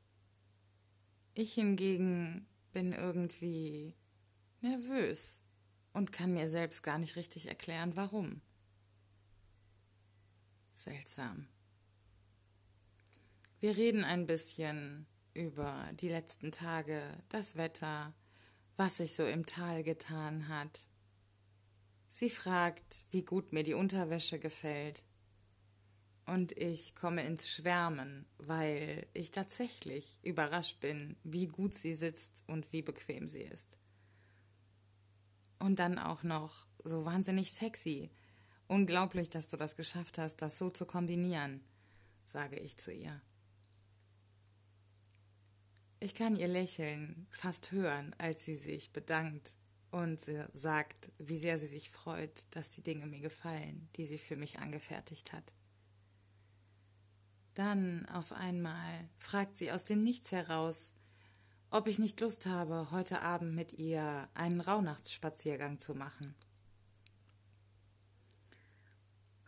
Ich 1.33 1.53
hingegen 1.53 2.45
bin 2.73 2.91
irgendwie 2.91 3.95
nervös 4.59 5.41
und 5.93 6.11
kann 6.11 6.33
mir 6.33 6.49
selbst 6.49 6.83
gar 6.83 6.97
nicht 6.97 7.15
richtig 7.15 7.47
erklären, 7.47 7.95
warum. 7.95 8.41
Seltsam. 10.73 11.47
Wir 13.61 13.77
reden 13.77 14.03
ein 14.03 14.27
bisschen 14.27 15.07
über 15.33 15.87
die 15.93 16.09
letzten 16.09 16.51
Tage, 16.51 17.01
das 17.29 17.55
Wetter, 17.55 18.13
was 18.75 18.97
sich 18.97 19.15
so 19.15 19.25
im 19.25 19.45
Tal 19.45 19.81
getan 19.81 20.49
hat, 20.49 20.90
Sie 22.13 22.29
fragt, 22.29 23.05
wie 23.11 23.23
gut 23.23 23.53
mir 23.53 23.63
die 23.63 23.73
Unterwäsche 23.73 24.37
gefällt. 24.37 25.05
Und 26.25 26.51
ich 26.57 26.93
komme 26.93 27.23
ins 27.23 27.49
Schwärmen, 27.49 28.25
weil 28.37 29.07
ich 29.13 29.31
tatsächlich 29.31 30.19
überrascht 30.21 30.81
bin, 30.81 31.15
wie 31.23 31.47
gut 31.47 31.73
sie 31.73 31.93
sitzt 31.93 32.43
und 32.47 32.73
wie 32.73 32.81
bequem 32.81 33.29
sie 33.29 33.43
ist. 33.43 33.77
Und 35.57 35.79
dann 35.79 35.97
auch 35.97 36.23
noch 36.23 36.67
so 36.83 37.05
wahnsinnig 37.05 37.49
sexy. 37.49 38.11
Unglaublich, 38.67 39.29
dass 39.29 39.47
du 39.47 39.55
das 39.55 39.77
geschafft 39.77 40.17
hast, 40.17 40.41
das 40.41 40.57
so 40.57 40.69
zu 40.69 40.85
kombinieren, 40.85 41.63
sage 42.25 42.59
ich 42.59 42.75
zu 42.75 42.91
ihr. 42.91 43.21
Ich 46.01 46.13
kann 46.13 46.35
ihr 46.35 46.49
Lächeln 46.49 47.25
fast 47.29 47.71
hören, 47.71 48.13
als 48.17 48.43
sie 48.43 48.57
sich 48.57 48.91
bedankt 48.91 49.55
und 49.91 50.19
sie 50.19 50.43
sagt, 50.53 51.11
wie 51.17 51.37
sehr 51.37 51.59
sie 51.59 51.67
sich 51.67 51.89
freut, 51.89 52.45
dass 52.51 52.71
die 52.71 52.83
Dinge 52.83 53.05
mir 53.05 53.19
gefallen, 53.19 53.89
die 53.95 54.05
sie 54.05 54.17
für 54.17 54.37
mich 54.37 54.59
angefertigt 54.59 55.33
hat. 55.33 55.53
Dann 57.53 58.05
auf 58.07 58.31
einmal 58.31 59.09
fragt 59.17 59.57
sie 59.57 59.71
aus 59.71 59.83
dem 59.85 60.03
Nichts 60.03 60.31
heraus, 60.31 60.93
ob 61.69 61.87
ich 61.87 61.99
nicht 61.99 62.19
Lust 62.19 62.45
habe, 62.45 62.91
heute 62.91 63.21
Abend 63.21 63.53
mit 63.55 63.73
ihr 63.73 64.29
einen 64.33 64.61
Rauhnachtsspaziergang 64.61 65.79
zu 65.79 65.95
machen. 65.95 66.35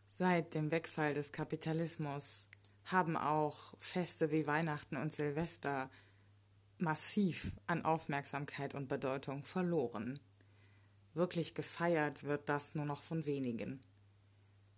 Seit 0.09 0.53
dem 0.53 0.71
Wegfall 0.71 1.13
des 1.13 1.31
Kapitalismus 1.31 2.47
haben 2.85 3.17
auch 3.17 3.73
Feste 3.79 4.31
wie 4.31 4.45
Weihnachten 4.45 4.97
und 4.97 5.11
Silvester 5.11 5.89
massiv 6.77 7.59
an 7.65 7.83
Aufmerksamkeit 7.83 8.75
und 8.75 8.89
Bedeutung 8.89 9.43
verloren. 9.45 10.19
Wirklich 11.13 11.53
gefeiert 11.53 12.23
wird 12.23 12.49
das 12.49 12.75
nur 12.75 12.85
noch 12.85 13.03
von 13.03 13.25
wenigen. 13.25 13.81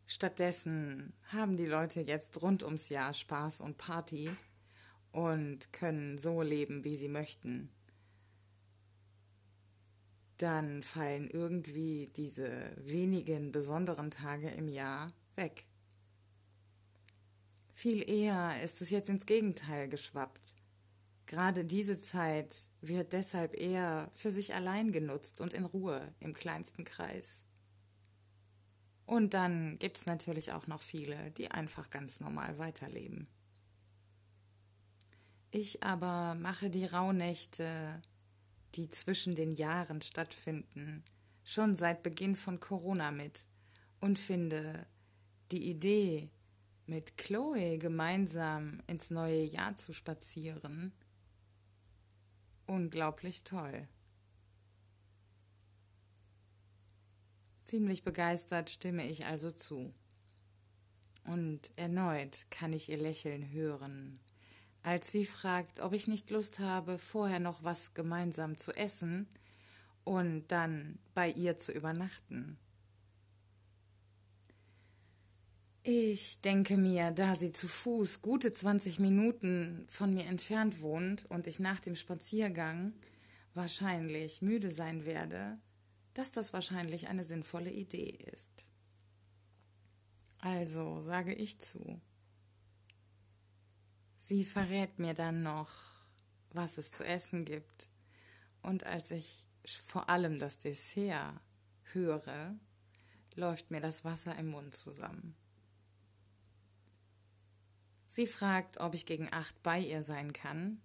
Stattdessen 0.07 1.13
haben 1.31 1.57
die 1.57 1.65
Leute 1.65 2.01
jetzt 2.01 2.41
rund 2.41 2.63
ums 2.63 2.89
Jahr 2.89 3.13
Spaß 3.13 3.61
und 3.61 3.77
Party 3.77 4.29
und 5.11 5.71
können 5.71 6.17
so 6.17 6.41
leben, 6.41 6.83
wie 6.83 6.97
sie 6.97 7.07
möchten. 7.07 7.69
Dann 10.37 10.83
fallen 10.83 11.29
irgendwie 11.29 12.11
diese 12.17 12.73
wenigen 12.77 13.53
besonderen 13.53 14.11
Tage 14.11 14.49
im 14.49 14.67
Jahr 14.67 15.11
weg. 15.35 15.65
Viel 17.73 18.07
eher 18.09 18.61
ist 18.61 18.81
es 18.81 18.89
jetzt 18.89 19.09
ins 19.09 19.25
Gegenteil 19.25 19.87
geschwappt. 19.87 20.54
Gerade 21.27 21.65
diese 21.65 21.99
Zeit 21.99 22.55
wird 22.81 23.13
deshalb 23.13 23.55
eher 23.55 24.11
für 24.13 24.31
sich 24.31 24.53
allein 24.53 24.91
genutzt 24.91 25.41
und 25.41 25.53
in 25.53 25.65
Ruhe 25.65 26.13
im 26.19 26.33
kleinsten 26.33 26.83
Kreis. 26.83 27.43
Und 29.05 29.33
dann 29.33 29.77
gibt's 29.79 30.05
natürlich 30.05 30.51
auch 30.51 30.67
noch 30.67 30.81
viele, 30.81 31.31
die 31.31 31.49
einfach 31.49 31.89
ganz 31.89 32.19
normal 32.19 32.57
weiterleben. 32.57 33.27
Ich 35.51 35.83
aber 35.83 36.35
mache 36.35 36.69
die 36.69 36.85
Rauhnächte, 36.85 38.01
die 38.75 38.89
zwischen 38.89 39.35
den 39.35 39.53
Jahren 39.53 40.01
stattfinden, 40.01 41.03
schon 41.43 41.75
seit 41.75 42.03
Beginn 42.03 42.35
von 42.35 42.59
Corona 42.59 43.11
mit 43.11 43.45
und 44.01 44.19
finde 44.19 44.85
die 45.51 45.69
Idee, 45.69 46.29
mit 46.87 47.17
Chloe 47.17 47.77
gemeinsam 47.77 48.81
ins 48.87 49.09
neue 49.09 49.43
Jahr 49.43 49.75
zu 49.75 49.93
spazieren, 49.93 50.93
unglaublich 52.67 53.43
toll. 53.43 53.87
Ziemlich 57.65 58.03
begeistert 58.03 58.69
stimme 58.69 59.07
ich 59.07 59.25
also 59.25 59.51
zu. 59.51 59.93
Und 61.23 61.71
erneut 61.75 62.45
kann 62.51 62.73
ich 62.73 62.89
ihr 62.89 62.97
Lächeln 62.97 63.51
hören, 63.51 64.19
als 64.83 65.11
sie 65.11 65.25
fragt, 65.25 65.79
ob 65.79 65.93
ich 65.93 66.07
nicht 66.07 66.29
Lust 66.29 66.59
habe, 66.59 66.99
vorher 66.99 67.39
noch 67.39 67.63
was 67.63 67.95
gemeinsam 67.95 68.57
zu 68.57 68.71
essen 68.73 69.27
und 70.03 70.47
dann 70.49 70.99
bei 71.15 71.31
ihr 71.31 71.57
zu 71.57 71.71
übernachten. 71.71 72.59
Ich 75.87 76.41
denke 76.41 76.77
mir, 76.77 77.11
da 77.11 77.35
sie 77.35 77.51
zu 77.51 77.67
Fuß 77.67 78.23
gute 78.23 78.51
20 78.51 78.97
Minuten 78.97 79.85
von 79.87 80.11
mir 80.15 80.25
entfernt 80.25 80.81
wohnt 80.81 81.27
und 81.27 81.45
ich 81.45 81.59
nach 81.59 81.79
dem 81.79 81.95
Spaziergang 81.95 82.93
wahrscheinlich 83.53 84.41
müde 84.41 84.71
sein 84.71 85.05
werde, 85.05 85.59
dass 86.15 86.31
das 86.31 86.53
wahrscheinlich 86.53 87.07
eine 87.07 87.23
sinnvolle 87.23 87.69
Idee 87.69 88.17
ist. 88.33 88.65
Also 90.39 91.01
sage 91.01 91.35
ich 91.35 91.59
zu. 91.59 92.01
Sie 94.15 94.43
verrät 94.43 94.97
mir 94.97 95.13
dann 95.13 95.43
noch, 95.43 95.69
was 96.49 96.79
es 96.79 96.93
zu 96.93 97.05
essen 97.05 97.45
gibt. 97.45 97.91
Und 98.63 98.85
als 98.85 99.11
ich 99.11 99.45
vor 99.63 100.09
allem 100.09 100.39
das 100.39 100.57
Dessert 100.57 101.39
höre, 101.93 102.55
läuft 103.35 103.69
mir 103.69 103.81
das 103.81 104.03
Wasser 104.03 104.35
im 104.39 104.47
Mund 104.47 104.75
zusammen. 104.75 105.35
Sie 108.15 108.27
fragt, 108.27 108.79
ob 108.79 108.93
ich 108.93 109.05
gegen 109.05 109.27
acht 109.33 109.61
bei 109.61 109.77
ihr 109.77 110.01
sein 110.01 110.31
kann, 110.31 110.79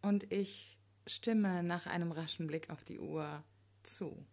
und 0.00 0.32
ich 0.32 0.76
stimme 1.06 1.62
nach 1.62 1.86
einem 1.86 2.10
raschen 2.10 2.48
Blick 2.48 2.68
auf 2.68 2.82
die 2.82 2.98
Uhr 2.98 3.44
zu. 3.84 4.26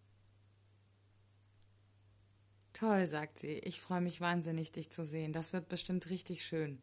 Toll, 2.74 3.06
sagt 3.06 3.38
sie, 3.38 3.60
ich 3.60 3.80
freue 3.80 4.02
mich 4.02 4.22
wahnsinnig, 4.22 4.72
dich 4.72 4.89
zu 4.89 5.06
sehen. 5.06 5.34
Das 5.34 5.54
wird 5.54 5.69
bestimmt 5.69 6.10
richtig 6.10 6.43
schön. 6.43 6.82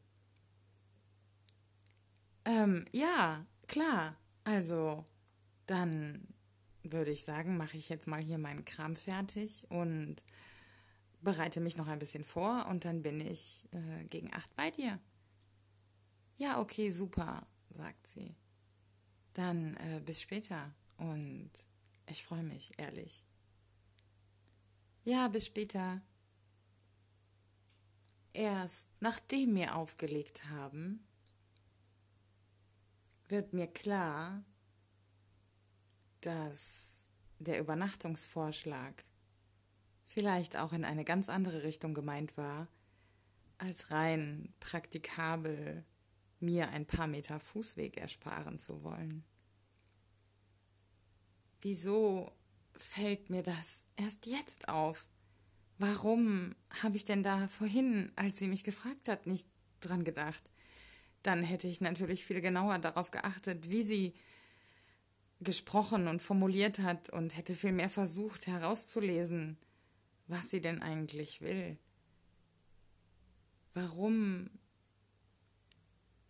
Ähm, 2.44 2.84
ja, 2.92 3.44
klar. 3.66 4.16
Also, 4.44 5.04
dann 5.66 6.28
würde 6.84 7.10
ich 7.10 7.24
sagen, 7.24 7.56
mache 7.56 7.76
ich 7.76 7.88
jetzt 7.88 8.06
mal 8.06 8.20
hier 8.20 8.38
meinen 8.38 8.64
Kram 8.64 8.94
fertig 8.94 9.66
und 9.70 10.22
bereite 11.20 11.58
mich 11.58 11.76
noch 11.76 11.88
ein 11.88 11.98
bisschen 11.98 12.22
vor 12.22 12.66
und 12.70 12.84
dann 12.84 13.02
bin 13.02 13.18
ich 13.18 13.68
äh, 13.72 14.04
gegen 14.04 14.32
acht 14.32 14.54
bei 14.54 14.70
dir. 14.70 15.00
Ja, 16.36 16.60
okay, 16.60 16.90
super, 16.90 17.46
sagt 17.70 18.06
sie. 18.06 18.34
Dann 19.32 19.76
äh, 19.76 20.00
bis 20.04 20.20
später 20.20 20.74
und 20.98 21.50
ich 22.06 22.22
freue 22.22 22.42
mich, 22.42 22.72
ehrlich. 22.78 23.24
Ja, 25.04 25.28
bis 25.28 25.46
später. 25.46 26.02
Erst 28.32 28.88
nachdem 29.00 29.54
wir 29.54 29.76
aufgelegt 29.76 30.44
haben, 30.50 31.06
wird 33.28 33.52
mir 33.52 33.66
klar, 33.66 34.44
dass 36.20 37.08
der 37.38 37.60
Übernachtungsvorschlag 37.60 39.04
vielleicht 40.04 40.56
auch 40.56 40.72
in 40.72 40.84
eine 40.84 41.04
ganz 41.04 41.28
andere 41.28 41.62
Richtung 41.62 41.94
gemeint 41.94 42.36
war, 42.36 42.68
als 43.58 43.90
rein 43.90 44.52
praktikabel 44.60 45.84
mir 46.40 46.70
ein 46.70 46.86
paar 46.86 47.06
Meter 47.06 47.40
Fußweg 47.40 47.96
ersparen 47.96 48.58
zu 48.58 48.82
wollen. 48.82 49.24
Wieso 51.62 52.32
fällt 52.76 53.30
mir 53.30 53.42
das 53.42 53.84
erst 53.96 54.26
jetzt 54.26 54.68
auf? 54.68 55.08
Warum 55.78 56.54
habe 56.82 56.96
ich 56.96 57.04
denn 57.04 57.22
da 57.22 57.48
vorhin, 57.48 58.12
als 58.16 58.38
sie 58.38 58.48
mich 58.48 58.64
gefragt 58.64 59.08
hat, 59.08 59.26
nicht 59.26 59.48
dran 59.80 60.04
gedacht? 60.04 60.50
Dann 61.22 61.42
hätte 61.42 61.68
ich 61.68 61.80
natürlich 61.80 62.24
viel 62.24 62.40
genauer 62.40 62.78
darauf 62.78 63.10
geachtet, 63.10 63.70
wie 63.70 63.82
sie 63.82 64.14
gesprochen 65.40 66.08
und 66.08 66.22
formuliert 66.22 66.78
hat 66.78 67.10
und 67.10 67.36
hätte 67.36 67.54
viel 67.54 67.72
mehr 67.72 67.90
versucht 67.90 68.46
herauszulesen, 68.46 69.58
was 70.28 70.50
sie 70.50 70.60
denn 70.60 70.80
eigentlich 70.82 71.40
will. 71.40 71.78
Warum 73.74 74.48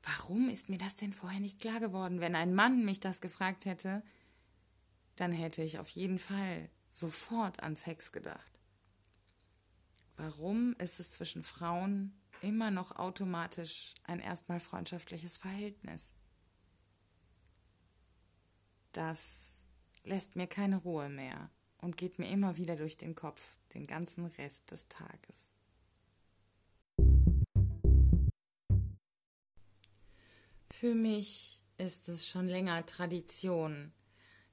Warum 0.06 0.48
ist 0.48 0.68
mir 0.68 0.78
das 0.78 0.94
denn 0.94 1.12
vorher 1.12 1.40
nicht 1.40 1.60
klar 1.60 1.80
geworden? 1.80 2.20
Wenn 2.20 2.36
ein 2.36 2.54
Mann 2.54 2.84
mich 2.84 3.00
das 3.00 3.20
gefragt 3.20 3.64
hätte, 3.64 4.04
dann 5.16 5.32
hätte 5.32 5.62
ich 5.62 5.80
auf 5.80 5.88
jeden 5.88 6.20
Fall 6.20 6.70
sofort 6.92 7.62
an 7.62 7.74
Sex 7.74 8.12
gedacht. 8.12 8.52
Warum 10.16 10.76
ist 10.78 11.00
es 11.00 11.10
zwischen 11.10 11.42
Frauen 11.42 12.14
immer 12.40 12.70
noch 12.70 12.92
automatisch 12.92 13.94
ein 14.04 14.20
erstmal 14.20 14.60
freundschaftliches 14.60 15.36
Verhältnis? 15.36 16.14
Das 18.92 19.64
lässt 20.04 20.36
mir 20.36 20.46
keine 20.46 20.76
Ruhe 20.76 21.08
mehr 21.08 21.50
und 21.78 21.96
geht 21.96 22.20
mir 22.20 22.30
immer 22.30 22.56
wieder 22.56 22.76
durch 22.76 22.96
den 22.96 23.16
Kopf 23.16 23.58
den 23.74 23.88
ganzen 23.88 24.26
Rest 24.26 24.70
des 24.70 24.86
Tages. 24.88 25.50
Für 30.78 30.94
mich 30.94 31.62
ist 31.78 32.06
es 32.10 32.28
schon 32.28 32.48
länger 32.48 32.84
Tradition, 32.84 33.94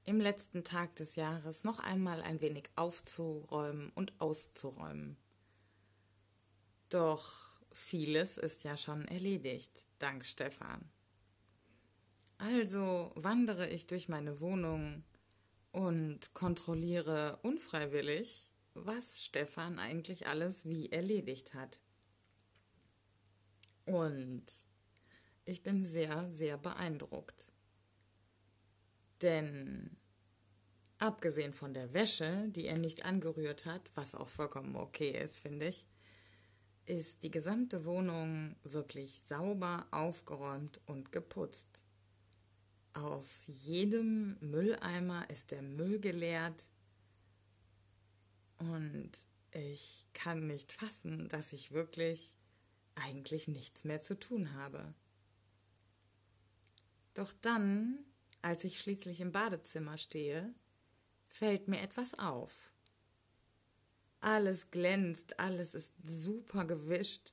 im 0.04 0.22
letzten 0.22 0.64
Tag 0.64 0.96
des 0.96 1.16
Jahres 1.16 1.64
noch 1.64 1.80
einmal 1.80 2.22
ein 2.22 2.40
wenig 2.40 2.70
aufzuräumen 2.76 3.92
und 3.94 4.18
auszuräumen. 4.22 5.18
Doch 6.88 7.60
vieles 7.72 8.38
ist 8.38 8.64
ja 8.64 8.78
schon 8.78 9.06
erledigt, 9.06 9.84
dank 9.98 10.24
Stefan. 10.24 10.90
Also 12.38 13.12
wandere 13.16 13.68
ich 13.68 13.86
durch 13.86 14.08
meine 14.08 14.40
Wohnung 14.40 15.04
und 15.72 16.32
kontrolliere 16.32 17.38
unfreiwillig, 17.42 18.50
was 18.72 19.22
Stefan 19.22 19.78
eigentlich 19.78 20.26
alles 20.26 20.64
wie 20.64 20.90
erledigt 20.90 21.52
hat. 21.52 21.80
Und 23.84 24.46
ich 25.44 25.62
bin 25.62 25.84
sehr, 25.84 26.28
sehr 26.30 26.58
beeindruckt. 26.58 27.50
Denn 29.22 29.96
abgesehen 30.98 31.54
von 31.54 31.74
der 31.74 31.92
Wäsche, 31.92 32.48
die 32.48 32.66
er 32.66 32.78
nicht 32.78 33.04
angerührt 33.04 33.64
hat, 33.64 33.90
was 33.94 34.14
auch 34.14 34.28
vollkommen 34.28 34.76
okay 34.76 35.10
ist, 35.10 35.38
finde 35.38 35.68
ich, 35.68 35.86
ist 36.86 37.22
die 37.22 37.30
gesamte 37.30 37.84
Wohnung 37.84 38.56
wirklich 38.62 39.20
sauber, 39.26 39.86
aufgeräumt 39.90 40.80
und 40.86 41.12
geputzt. 41.12 41.84
Aus 42.92 43.44
jedem 43.46 44.36
Mülleimer 44.40 45.28
ist 45.30 45.50
der 45.50 45.62
Müll 45.62 45.98
geleert 45.98 46.68
und 48.58 49.10
ich 49.50 50.06
kann 50.12 50.46
nicht 50.46 50.72
fassen, 50.72 51.28
dass 51.28 51.52
ich 51.52 51.72
wirklich 51.72 52.36
eigentlich 52.94 53.48
nichts 53.48 53.84
mehr 53.84 54.02
zu 54.02 54.18
tun 54.18 54.52
habe. 54.54 54.94
Doch 57.14 57.32
dann, 57.32 58.04
als 58.42 58.64
ich 58.64 58.78
schließlich 58.78 59.20
im 59.20 59.32
Badezimmer 59.32 59.96
stehe, 59.96 60.52
fällt 61.26 61.68
mir 61.68 61.80
etwas 61.80 62.18
auf. 62.18 62.72
Alles 64.20 64.70
glänzt, 64.70 65.38
alles 65.38 65.74
ist 65.74 65.92
super 66.02 66.64
gewischt. 66.64 67.32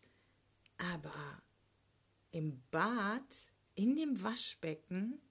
Aber 0.78 1.42
im 2.32 2.62
Bad, 2.72 3.52
in 3.76 3.96
dem 3.96 4.22
Waschbecken, 4.22 5.22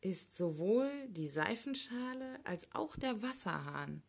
ist 0.00 0.34
sowohl 0.36 1.08
die 1.08 1.28
Seifenschale 1.28 2.38
als 2.44 2.72
auch 2.74 2.96
der 2.96 3.22
Wasserhahn 3.22 4.02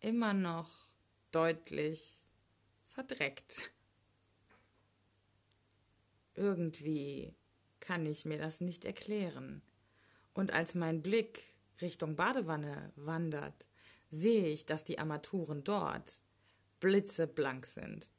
immer 0.00 0.32
noch 0.32 0.70
deutlich 1.30 2.28
verdreckt. 2.86 3.70
Irgendwie 6.38 7.34
kann 7.80 8.06
ich 8.06 8.24
mir 8.24 8.38
das 8.38 8.60
nicht 8.60 8.84
erklären. 8.84 9.60
Und 10.34 10.52
als 10.52 10.76
mein 10.76 11.02
Blick 11.02 11.42
Richtung 11.80 12.14
Badewanne 12.14 12.92
wandert, 12.94 13.66
sehe 14.08 14.46
ich, 14.46 14.64
dass 14.64 14.84
die 14.84 15.00
Armaturen 15.00 15.64
dort 15.64 16.22
blitzeblank 16.78 17.66
sind. 17.66 18.10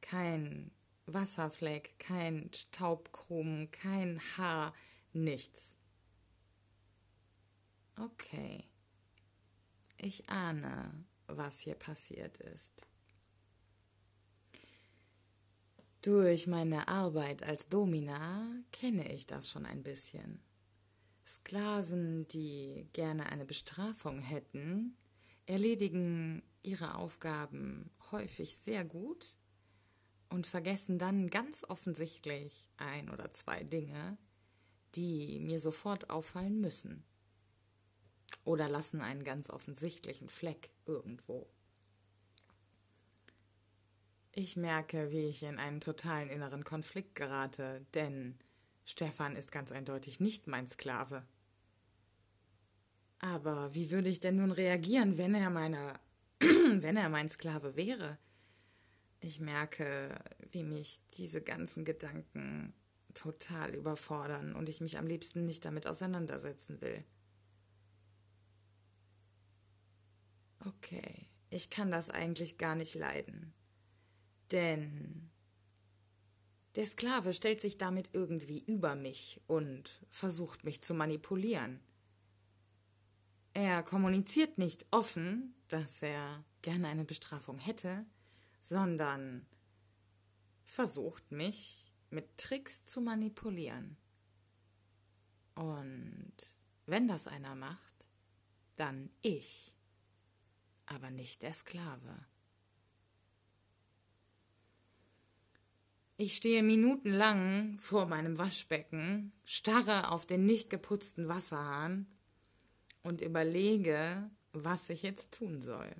Kein 0.00 0.70
Wasserfleck, 1.06 1.98
kein 1.98 2.52
Staubkrumm, 2.54 3.70
kein 3.72 4.20
Haar, 4.36 4.72
nichts. 5.12 5.76
Okay. 7.96 8.64
Ich 9.98 10.28
ahne, 10.28 11.04
was 11.26 11.60
hier 11.60 11.74
passiert 11.74 12.38
ist. 12.38 12.86
Durch 16.02 16.46
meine 16.46 16.88
Arbeit 16.88 17.42
als 17.42 17.68
Domina 17.68 18.48
kenne 18.72 19.12
ich 19.12 19.26
das 19.26 19.50
schon 19.50 19.66
ein 19.66 19.82
bisschen. 19.82 20.40
Sklaven, 21.26 22.26
die 22.28 22.88
gerne 22.94 23.26
eine 23.26 23.44
Bestrafung 23.44 24.20
hätten, 24.20 24.96
erledigen 25.44 26.42
ihre 26.62 26.94
Aufgaben 26.94 27.90
häufig 28.12 28.56
sehr 28.56 28.82
gut 28.82 29.36
und 30.30 30.46
vergessen 30.46 30.98
dann 30.98 31.28
ganz 31.28 31.64
offensichtlich 31.68 32.70
ein 32.78 33.10
oder 33.10 33.32
zwei 33.34 33.62
Dinge, 33.62 34.16
die 34.94 35.38
mir 35.38 35.58
sofort 35.58 36.08
auffallen 36.08 36.62
müssen. 36.62 37.04
Oder 38.44 38.70
lassen 38.70 39.02
einen 39.02 39.22
ganz 39.22 39.50
offensichtlichen 39.50 40.30
Fleck 40.30 40.70
irgendwo. 40.86 41.46
Ich 44.32 44.56
merke, 44.56 45.10
wie 45.10 45.26
ich 45.26 45.42
in 45.42 45.58
einen 45.58 45.80
totalen 45.80 46.28
inneren 46.28 46.64
Konflikt 46.64 47.16
gerate, 47.16 47.84
denn 47.94 48.38
Stefan 48.84 49.34
ist 49.34 49.50
ganz 49.50 49.72
eindeutig 49.72 50.20
nicht 50.20 50.46
mein 50.46 50.66
Sklave. 50.66 51.26
Aber 53.18 53.74
wie 53.74 53.90
würde 53.90 54.08
ich 54.08 54.20
denn 54.20 54.36
nun 54.36 54.52
reagieren, 54.52 55.18
wenn 55.18 55.34
er 55.34 55.50
meiner, 55.50 56.00
wenn 56.40 56.96
er 56.96 57.08
mein 57.08 57.28
Sklave 57.28 57.76
wäre? 57.76 58.18
Ich 59.20 59.40
merke, 59.40 60.16
wie 60.52 60.62
mich 60.62 61.00
diese 61.18 61.42
ganzen 61.42 61.84
Gedanken 61.84 62.72
total 63.12 63.74
überfordern 63.74 64.54
und 64.54 64.68
ich 64.68 64.80
mich 64.80 64.96
am 64.96 65.06
liebsten 65.06 65.44
nicht 65.44 65.64
damit 65.64 65.86
auseinandersetzen 65.86 66.80
will. 66.80 67.04
Okay, 70.64 71.26
ich 71.50 71.68
kann 71.68 71.90
das 71.90 72.10
eigentlich 72.10 72.56
gar 72.58 72.76
nicht 72.76 72.94
leiden. 72.94 73.52
Denn 74.52 75.30
der 76.76 76.86
Sklave 76.86 77.32
stellt 77.32 77.60
sich 77.60 77.78
damit 77.78 78.10
irgendwie 78.12 78.60
über 78.60 78.94
mich 78.94 79.40
und 79.46 80.00
versucht 80.08 80.64
mich 80.64 80.82
zu 80.82 80.94
manipulieren. 80.94 81.80
Er 83.52 83.82
kommuniziert 83.82 84.58
nicht 84.58 84.86
offen, 84.92 85.54
dass 85.68 86.02
er 86.02 86.44
gerne 86.62 86.88
eine 86.88 87.04
Bestrafung 87.04 87.58
hätte, 87.58 88.06
sondern 88.60 89.46
versucht 90.64 91.32
mich 91.32 91.92
mit 92.10 92.38
Tricks 92.38 92.84
zu 92.84 93.00
manipulieren. 93.00 93.96
Und 95.54 96.34
wenn 96.86 97.08
das 97.08 97.26
einer 97.26 97.54
macht, 97.54 98.08
dann 98.76 99.10
ich, 99.22 99.74
aber 100.86 101.10
nicht 101.10 101.42
der 101.42 101.52
Sklave. 101.52 102.29
Ich 106.22 106.36
stehe 106.36 106.62
minutenlang 106.62 107.78
vor 107.78 108.04
meinem 108.04 108.36
Waschbecken, 108.36 109.32
starre 109.42 110.10
auf 110.10 110.26
den 110.26 110.44
nicht 110.44 110.68
geputzten 110.68 111.28
Wasserhahn 111.28 112.06
und 113.02 113.22
überlege, 113.22 114.30
was 114.52 114.90
ich 114.90 115.02
jetzt 115.02 115.32
tun 115.32 115.62
soll. 115.62 115.90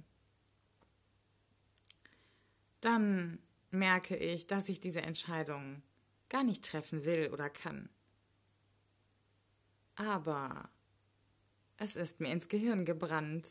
Dann 2.83 3.38
merke 3.70 4.14
ich, 4.14 4.46
dass 4.46 4.68
ich 4.68 4.78
diese 4.78 5.00
Entscheidung 5.00 5.80
gar 6.28 6.44
nicht 6.44 6.66
treffen 6.66 7.06
will 7.06 7.30
oder 7.33 7.48
kann. 7.48 7.88
Aber 9.94 10.68
es 11.78 11.96
ist 11.96 12.20
mir 12.20 12.30
ins 12.30 12.48
Gehirn 12.48 12.85
gebrannt 12.85 13.48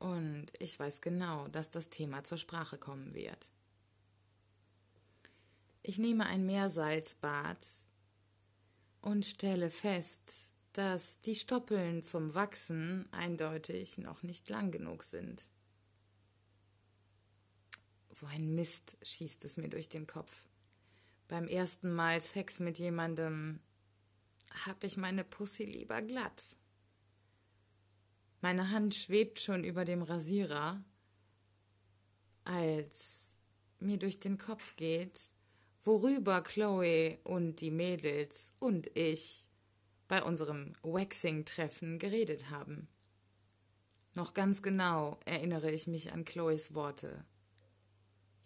und 0.00 0.46
ich 0.58 0.76
weiß 0.80 1.00
genau, 1.00 1.46
dass 1.46 1.70
das 1.70 1.90
Thema 1.90 2.24
zur 2.24 2.38
Sprache 2.38 2.76
kommen 2.76 3.14
wird. 3.14 3.50
Ich 5.82 5.98
nehme 5.98 6.26
ein 6.26 6.44
Meersalzbad 6.44 7.66
und 9.00 9.24
stelle 9.24 9.70
fest, 9.70 10.52
dass 10.72 11.20
die 11.20 11.34
Stoppeln 11.34 12.02
zum 12.02 12.34
Wachsen 12.34 13.08
eindeutig 13.12 13.98
noch 13.98 14.22
nicht 14.22 14.48
lang 14.48 14.70
genug 14.70 15.02
sind. 15.02 15.50
So 18.10 18.26
ein 18.26 18.54
Mist 18.54 18.98
schießt 19.02 19.44
es 19.44 19.56
mir 19.56 19.68
durch 19.68 19.88
den 19.88 20.06
Kopf. 20.06 20.46
Beim 21.28 21.48
ersten 21.48 21.92
Mal 21.92 22.20
Sex 22.20 22.60
mit 22.60 22.78
jemandem 22.78 23.60
hab 24.66 24.82
ich 24.84 24.96
meine 24.96 25.24
Pussy 25.24 25.64
lieber 25.64 26.02
glatt. 26.02 26.56
Meine 28.40 28.70
Hand 28.70 28.94
schwebt 28.94 29.38
schon 29.38 29.64
über 29.64 29.84
dem 29.84 30.02
Rasierer, 30.02 30.82
als 32.44 33.36
mir 33.78 33.98
durch 33.98 34.18
den 34.18 34.38
Kopf 34.38 34.76
geht, 34.76 35.32
worüber 35.82 36.42
Chloe 36.42 37.18
und 37.24 37.60
die 37.60 37.70
Mädels 37.70 38.52
und 38.58 38.94
ich 38.96 39.48
bei 40.08 40.22
unserem 40.22 40.72
Waxing-Treffen 40.82 41.98
geredet 41.98 42.50
haben. 42.50 42.88
Noch 44.14 44.34
ganz 44.34 44.62
genau 44.62 45.18
erinnere 45.24 45.70
ich 45.70 45.86
mich 45.86 46.12
an 46.12 46.24
Chloes 46.24 46.74
Worte. 46.74 47.24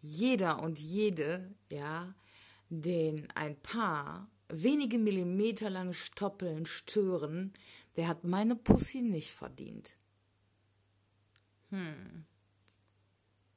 Jeder 0.01 0.63
und 0.63 0.79
jede, 0.79 1.55
ja, 1.71 2.15
den 2.69 3.31
ein 3.35 3.57
paar 3.57 4.31
wenige 4.49 4.99
Millimeter 4.99 5.71
lange 5.71 5.95
Stoppeln 5.95 6.67
stören, 6.67 7.53
der 7.97 8.09
hat 8.09 8.25
meine 8.25 8.57
Pussy 8.57 9.01
nicht 9.01 9.31
verdient. 9.31 9.97
Hm. 11.71 12.27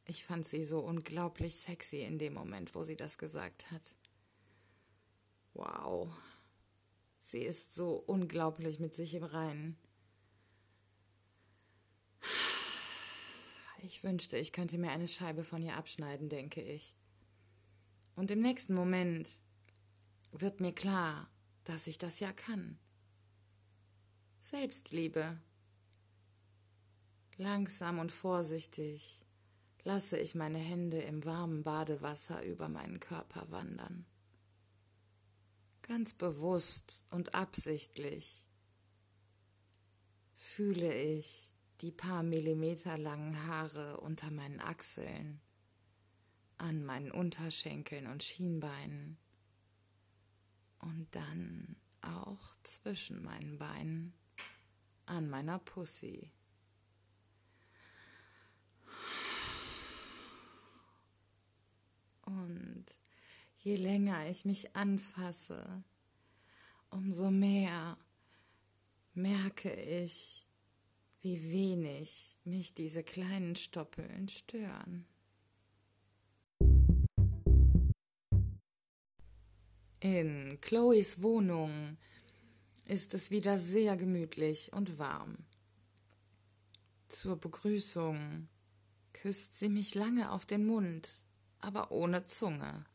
Ich 0.10 0.24
fand 0.24 0.48
sie 0.48 0.64
so 0.64 0.80
unglaublich 0.80 1.56
sexy 1.56 1.98
in 1.98 2.18
dem 2.18 2.34
Moment, 2.34 2.74
wo 2.76 2.84
sie 2.84 2.96
das 2.96 3.18
gesagt 3.18 3.72
hat. 3.72 3.96
Wow. 5.54 6.10
Sie 7.20 7.42
ist 7.42 7.76
so 7.76 7.96
unglaublich 7.96 8.80
mit 8.80 8.96
sich 8.96 9.16
im 9.16 9.26
Reinen. 9.26 9.78
Ich 13.80 14.02
wünschte, 14.02 14.38
ich 14.38 14.54
könnte 14.54 14.78
mir 14.78 14.92
eine 14.92 15.10
Scheibe 15.10 15.44
von 15.44 15.62
ihr 15.62 15.76
abschneiden, 15.76 16.30
denke 16.30 16.62
ich. 16.62 16.96
Und 18.16 18.32
im 18.32 18.42
nächsten 18.42 18.74
Moment 18.74 19.30
wird 20.32 20.62
mir 20.62 20.74
klar, 20.74 21.30
dass 21.66 21.86
ich 21.88 21.98
das 21.98 22.22
ja 22.22 22.32
kann. 22.32 22.80
Selbstliebe. 24.40 25.38
Langsam 27.36 28.00
und 28.00 28.12
vorsichtig 28.14 29.27
lasse 29.88 30.20
ich 30.20 30.36
meine 30.36 30.58
Hände 30.58 31.00
im 31.00 31.24
warmen 31.24 31.64
Badewasser 31.64 32.44
über 32.44 32.68
meinen 32.68 33.00
Körper 33.00 33.50
wandern. 33.52 34.06
Ganz 35.82 36.14
bewusst 36.14 37.06
und 37.10 37.34
absichtlich 37.34 38.50
fühle 40.36 40.94
ich 40.94 41.56
die 41.80 41.94
paar 41.94 42.22
Millimeter 42.22 42.98
langen 42.98 43.48
Haare 43.48 44.02
unter 44.02 44.30
meinen 44.30 44.60
Achseln, 44.60 45.40
an 46.58 46.84
meinen 46.84 47.10
Unterschenkeln 47.10 48.08
und 48.08 48.24
Schienbeinen 48.24 49.18
und 50.80 51.08
dann 51.12 51.78
auch 52.02 52.58
zwischen 52.64 53.24
meinen 53.24 53.58
Beinen 53.58 54.14
an 55.06 55.30
meiner 55.30 55.60
Pussy. 55.60 56.34
Und 62.28 62.86
je 63.56 63.78
länger 63.78 64.30
ich 64.30 64.44
mich 64.44 64.76
anfasse, 64.76 65.84
umso 66.90 67.32
mehr 67.32 67.98
merke 69.14 69.74
ich, 69.74 70.46
wie 71.22 71.52
wenig 71.52 72.38
mich 72.44 72.74
diese 72.74 73.04
kleinen 73.04 73.56
Stoppeln 73.56 74.28
stören. 74.28 75.06
In 80.00 80.60
Chloes 80.62 81.22
Wohnung 81.22 81.98
ist 82.86 83.14
es 83.14 83.32
wieder 83.32 83.58
sehr 83.58 83.96
gemütlich 83.96 84.72
und 84.74 85.00
warm. 85.00 85.38
Zur 87.08 87.38
Begrüßung 87.38 88.50
küsst 89.14 89.56
sie 89.56 89.70
mich 89.70 89.96
lange 89.96 90.32
auf 90.32 90.46
den 90.46 90.66
Mund, 90.66 91.24
aber 91.68 91.92
ohne 91.92 92.24
Zunge. 92.24 92.86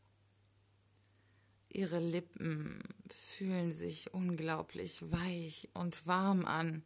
Ihre 1.69 1.99
Lippen 1.99 2.81
fühlen 3.07 3.71
sich 3.71 4.15
unglaublich 4.15 5.11
weich 5.11 5.69
und 5.75 6.07
warm 6.07 6.45
an 6.45 6.81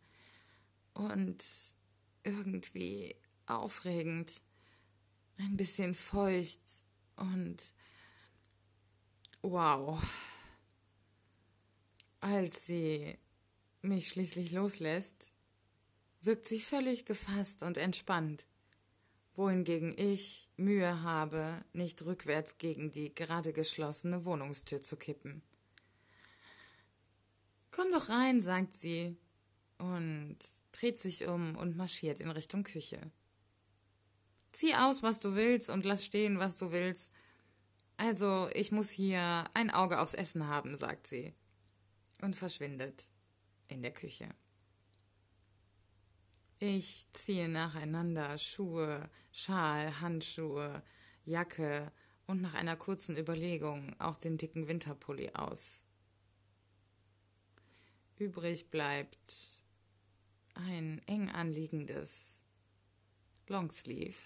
und 0.93 1.41
irgendwie 2.23 3.15
aufregend, 3.45 4.43
ein 5.37 5.55
bisschen 5.55 5.95
feucht 5.95 6.59
und 7.15 7.73
wow. 9.41 9.97
Als 12.19 12.65
sie 12.65 13.17
mich 13.81 14.09
schließlich 14.09 14.51
loslässt, 14.51 15.31
wirkt 16.19 16.49
sie 16.49 16.59
völlig 16.59 17.05
gefasst 17.05 17.63
und 17.63 17.77
entspannt, 17.77 18.45
wohingegen 19.37 19.95
ich 19.97 20.49
Mühe 20.57 21.03
habe, 21.03 21.63
nicht 21.71 22.03
rückwärts 22.03 22.57
gegen 22.57 22.91
die 22.91 23.13
gerade 23.13 23.53
geschlossene 23.53 24.25
Wohnungstür 24.25 24.81
zu 24.81 24.97
kippen. 24.97 25.43
Komm 27.71 27.91
doch 27.91 28.09
rein, 28.09 28.41
sagt 28.41 28.73
sie 28.73 29.15
und 29.77 30.39
dreht 30.71 30.97
sich 30.97 31.27
um 31.27 31.55
und 31.55 31.77
marschiert 31.77 32.19
in 32.19 32.31
Richtung 32.31 32.63
Küche. 32.63 32.99
Zieh 34.51 34.73
aus, 34.73 35.03
was 35.03 35.19
du 35.19 35.35
willst 35.35 35.69
und 35.69 35.85
lass 35.85 36.03
stehen, 36.03 36.39
was 36.39 36.57
du 36.57 36.71
willst. 36.71 37.13
Also, 37.97 38.49
ich 38.53 38.71
muss 38.71 38.89
hier 38.89 39.45
ein 39.53 39.69
Auge 39.69 39.99
aufs 39.99 40.15
Essen 40.15 40.47
haben, 40.47 40.75
sagt 40.77 41.05
sie 41.05 41.35
und 42.21 42.35
verschwindet 42.35 43.07
in 43.67 43.83
der 43.83 43.93
Küche. 43.93 44.29
Ich 46.59 47.05
ziehe 47.13 47.47
nacheinander 47.47 48.35
Schuhe, 48.39 49.11
Schal, 49.31 50.01
Handschuhe, 50.01 50.81
Jacke 51.23 51.91
und 52.25 52.41
nach 52.41 52.55
einer 52.55 52.75
kurzen 52.75 53.15
Überlegung 53.15 53.95
auch 53.99 54.15
den 54.15 54.39
dicken 54.39 54.67
Winterpulli 54.67 55.29
aus. 55.35 55.83
Übrig 58.15 58.71
bleibt 58.71 59.61
ein 60.55 60.99
eng 61.05 61.29
anliegendes 61.29 62.41
Longsleeve, 63.47 64.17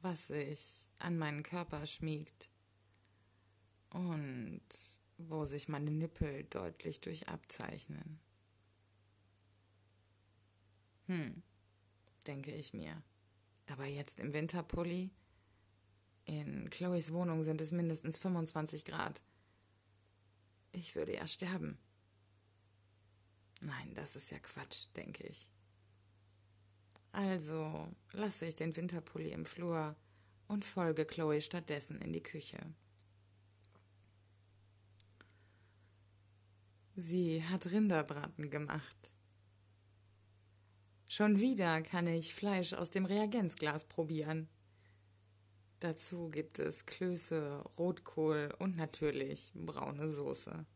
was 0.00 0.28
sich 0.28 0.90
an 1.00 1.18
meinen 1.18 1.42
Körper 1.42 1.86
schmiegt 1.86 2.50
und 3.90 4.62
wo 5.18 5.44
sich 5.44 5.68
meine 5.68 5.90
Nippel 5.90 6.44
deutlich 6.44 7.00
durch 7.00 7.28
abzeichnen. 7.28 8.20
Hm, 11.06 11.42
denke 12.26 12.52
ich 12.52 12.72
mir. 12.72 13.02
Aber 13.66 13.86
jetzt 13.86 14.20
im 14.20 14.32
Winterpulli? 14.32 15.10
In 16.26 16.70
Chloes 16.70 17.12
Wohnung 17.12 17.42
sind 17.42 17.60
es 17.60 17.72
mindestens 17.72 18.18
25 18.18 18.84
Grad. 18.84 19.22
Ich 20.72 20.94
würde 20.94 21.14
ja 21.14 21.26
sterben. 21.26 21.78
Nein, 23.60 23.94
das 23.94 24.16
ist 24.16 24.30
ja 24.30 24.38
Quatsch, 24.38 24.88
denke 24.96 25.26
ich. 25.26 25.50
Also 27.12 27.88
lasse 28.12 28.46
ich 28.46 28.54
den 28.54 28.74
Winterpulli 28.76 29.30
im 29.30 29.46
Flur 29.46 29.94
und 30.48 30.64
folge 30.64 31.04
Chloe 31.04 31.40
stattdessen 31.40 32.00
in 32.00 32.12
die 32.12 32.22
Küche. 32.22 32.58
Sie 36.96 37.42
hat 37.44 37.70
Rinderbraten 37.70 38.50
gemacht. 38.50 39.13
Schon 41.16 41.38
wieder 41.38 41.80
kann 41.80 42.08
ich 42.08 42.34
Fleisch 42.34 42.72
aus 42.72 42.90
dem 42.90 43.06
Reagenzglas 43.06 43.84
probieren. 43.84 44.48
Dazu 45.78 46.28
gibt 46.28 46.58
es 46.58 46.86
Klöße, 46.86 47.62
Rotkohl 47.78 48.52
und 48.58 48.76
natürlich 48.76 49.52
braune 49.54 50.08
Soße. 50.08 50.66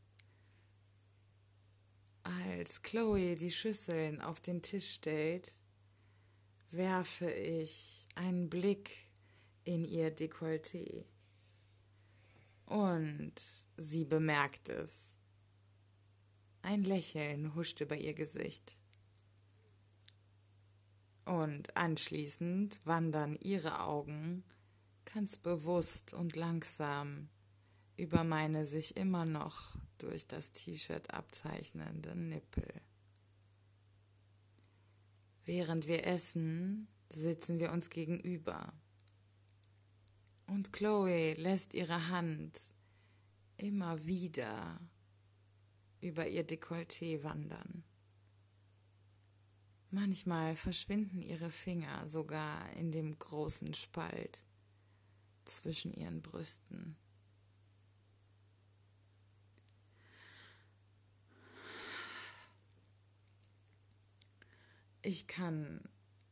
Als 2.22 2.82
Chloe 2.82 3.34
die 3.34 3.50
Schüsseln 3.50 4.20
auf 4.20 4.40
den 4.40 4.62
Tisch 4.62 4.88
stellt, 4.94 5.50
werfe 6.70 7.28
ich 7.32 8.06
einen 8.14 8.48
Blick 8.48 8.94
in 9.64 9.82
ihr 9.82 10.14
Dekolleté. 10.14 11.06
Und 12.64 13.34
sie 13.76 14.04
bemerkt 14.04 14.68
es. 14.68 15.16
Ein 16.62 16.84
Lächeln 16.84 17.56
huscht 17.56 17.80
über 17.80 17.96
ihr 17.96 18.14
Gesicht. 18.14 18.84
Und 21.28 21.76
anschließend 21.76 22.80
wandern 22.86 23.36
ihre 23.36 23.82
Augen 23.82 24.44
ganz 25.04 25.36
bewusst 25.36 26.14
und 26.14 26.36
langsam 26.36 27.28
über 27.98 28.24
meine 28.24 28.64
sich 28.64 28.96
immer 28.96 29.26
noch 29.26 29.76
durch 29.98 30.26
das 30.26 30.52
T-Shirt 30.52 31.12
abzeichnenden 31.12 32.30
Nippel. 32.30 32.66
Während 35.44 35.86
wir 35.86 36.06
essen, 36.06 36.88
sitzen 37.10 37.60
wir 37.60 37.72
uns 37.72 37.90
gegenüber. 37.90 38.72
Und 40.46 40.72
Chloe 40.72 41.34
lässt 41.34 41.74
ihre 41.74 42.08
Hand 42.08 42.72
immer 43.58 44.06
wieder 44.06 44.80
über 46.00 46.26
ihr 46.26 46.46
Dekolleté 46.46 47.22
wandern. 47.22 47.84
Manchmal 49.90 50.54
verschwinden 50.54 51.22
ihre 51.22 51.50
Finger 51.50 52.06
sogar 52.06 52.70
in 52.74 52.92
dem 52.92 53.18
großen 53.18 53.72
Spalt 53.72 54.42
zwischen 55.46 55.94
ihren 55.94 56.20
Brüsten. 56.20 56.96
Ich 65.00 65.26
kann 65.26 65.80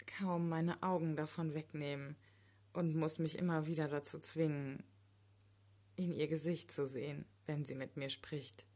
kaum 0.07 0.51
meine 0.51 0.83
Augen 0.83 1.17
davon 1.17 1.55
wegnehmen 1.55 2.15
und 2.75 2.95
muss 2.95 3.19
mich 3.19 3.39
immer 3.39 3.67
wieder 3.67 3.89
dazu 3.89 4.19
zwingen, 4.19 4.83
in 5.97 6.13
ihr 6.13 6.29
Gesicht 6.29 6.71
zu 6.71 6.87
sehen, 6.87 7.25
wenn 7.47 7.65
sie 7.65 7.75
mit 7.75 7.97
mir 7.97 8.11
spricht. 8.11 8.67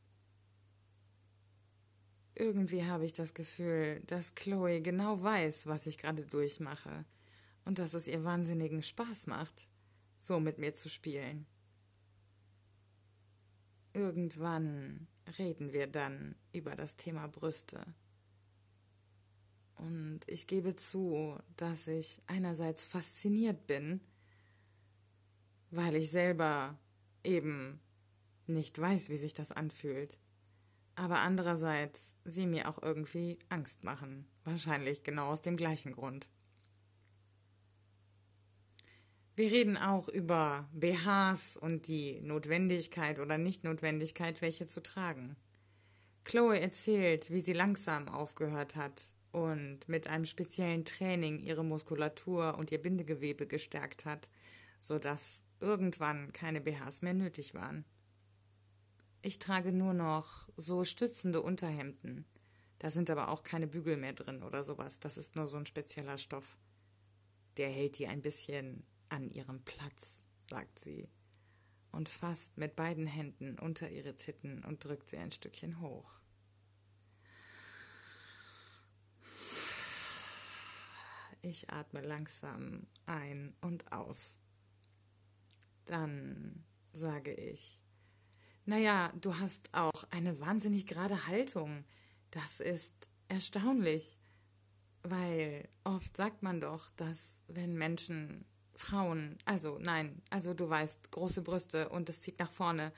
Irgendwie 2.40 2.86
habe 2.86 3.04
ich 3.04 3.12
das 3.12 3.34
Gefühl, 3.34 4.00
dass 4.06 4.34
Chloe 4.34 4.80
genau 4.80 5.20
weiß, 5.20 5.66
was 5.66 5.86
ich 5.86 5.98
gerade 5.98 6.24
durchmache 6.24 7.04
und 7.66 7.78
dass 7.78 7.92
es 7.92 8.08
ihr 8.08 8.24
wahnsinnigen 8.24 8.82
Spaß 8.82 9.26
macht, 9.26 9.68
so 10.18 10.40
mit 10.40 10.56
mir 10.56 10.72
zu 10.72 10.88
spielen. 10.88 11.44
Irgendwann 13.92 15.06
reden 15.36 15.74
wir 15.74 15.86
dann 15.86 16.34
über 16.54 16.76
das 16.76 16.96
Thema 16.96 17.26
Brüste. 17.26 17.84
Und 19.74 20.20
ich 20.26 20.46
gebe 20.46 20.74
zu, 20.74 21.38
dass 21.58 21.88
ich 21.88 22.22
einerseits 22.26 22.86
fasziniert 22.86 23.66
bin, 23.66 24.00
weil 25.70 25.94
ich 25.94 26.10
selber 26.10 26.78
eben 27.22 27.82
nicht 28.46 28.80
weiß, 28.80 29.10
wie 29.10 29.18
sich 29.18 29.34
das 29.34 29.52
anfühlt 29.52 30.18
aber 30.94 31.20
andererseits 31.20 32.14
sie 32.24 32.46
mir 32.46 32.68
auch 32.68 32.82
irgendwie 32.82 33.38
Angst 33.48 33.84
machen. 33.84 34.26
Wahrscheinlich 34.44 35.02
genau 35.02 35.28
aus 35.28 35.42
dem 35.42 35.56
gleichen 35.56 35.92
Grund. 35.92 36.28
Wir 39.36 39.50
reden 39.50 39.78
auch 39.78 40.08
über 40.08 40.68
BHs 40.72 41.56
und 41.56 41.88
die 41.88 42.20
Notwendigkeit 42.20 43.18
oder 43.20 43.38
Nichtnotwendigkeit, 43.38 44.42
welche 44.42 44.66
zu 44.66 44.82
tragen. 44.82 45.36
Chloe 46.24 46.60
erzählt, 46.60 47.30
wie 47.30 47.40
sie 47.40 47.54
langsam 47.54 48.08
aufgehört 48.08 48.76
hat 48.76 49.02
und 49.32 49.88
mit 49.88 50.08
einem 50.08 50.26
speziellen 50.26 50.84
Training 50.84 51.38
ihre 51.38 51.64
Muskulatur 51.64 52.58
und 52.58 52.72
ihr 52.72 52.82
Bindegewebe 52.82 53.46
gestärkt 53.46 54.04
hat, 54.04 54.28
sodass 54.78 55.42
irgendwann 55.60 56.32
keine 56.32 56.60
BHs 56.60 57.02
mehr 57.02 57.14
nötig 57.14 57.54
waren. 57.54 57.84
Ich 59.22 59.38
trage 59.38 59.72
nur 59.72 59.92
noch 59.92 60.48
so 60.56 60.84
stützende 60.84 61.42
Unterhemden. 61.42 62.24
Da 62.78 62.90
sind 62.90 63.10
aber 63.10 63.28
auch 63.28 63.42
keine 63.42 63.66
Bügel 63.66 63.96
mehr 63.96 64.14
drin 64.14 64.42
oder 64.42 64.64
sowas. 64.64 64.98
Das 65.00 65.18
ist 65.18 65.36
nur 65.36 65.46
so 65.46 65.58
ein 65.58 65.66
spezieller 65.66 66.16
Stoff. 66.16 66.58
Der 67.56 67.68
hält 67.68 67.98
die 67.98 68.06
ein 68.06 68.22
bisschen 68.22 68.86
an 69.10 69.28
ihrem 69.28 69.62
Platz, 69.64 70.22
sagt 70.48 70.78
sie 70.78 71.08
und 71.92 72.08
fasst 72.08 72.56
mit 72.56 72.76
beiden 72.76 73.06
Händen 73.06 73.58
unter 73.58 73.90
ihre 73.90 74.14
Titten 74.14 74.64
und 74.64 74.84
drückt 74.84 75.08
sie 75.08 75.18
ein 75.18 75.32
Stückchen 75.32 75.80
hoch. 75.80 76.20
ich 81.42 81.70
atme 81.70 82.00
langsam 82.00 82.86
ein 83.06 83.54
und 83.60 83.92
aus. 83.92 84.38
Dann 85.84 86.64
sage 86.92 87.32
ich, 87.32 87.82
naja, 88.64 89.12
du 89.20 89.38
hast 89.38 89.72
auch 89.74 90.04
eine 90.10 90.38
wahnsinnig 90.40 90.86
gerade 90.86 91.26
Haltung. 91.26 91.84
Das 92.30 92.60
ist 92.60 92.92
erstaunlich, 93.28 94.18
weil 95.02 95.68
oft 95.84 96.16
sagt 96.16 96.42
man 96.42 96.60
doch, 96.60 96.90
dass 96.96 97.42
wenn 97.48 97.74
Menschen, 97.74 98.44
Frauen, 98.74 99.38
also 99.44 99.78
nein, 99.78 100.22
also 100.30 100.54
du 100.54 100.68
weißt, 100.68 101.10
große 101.10 101.42
Brüste 101.42 101.88
und 101.88 102.08
es 102.08 102.20
zieht 102.20 102.38
nach 102.38 102.50
vorne. 102.50 102.92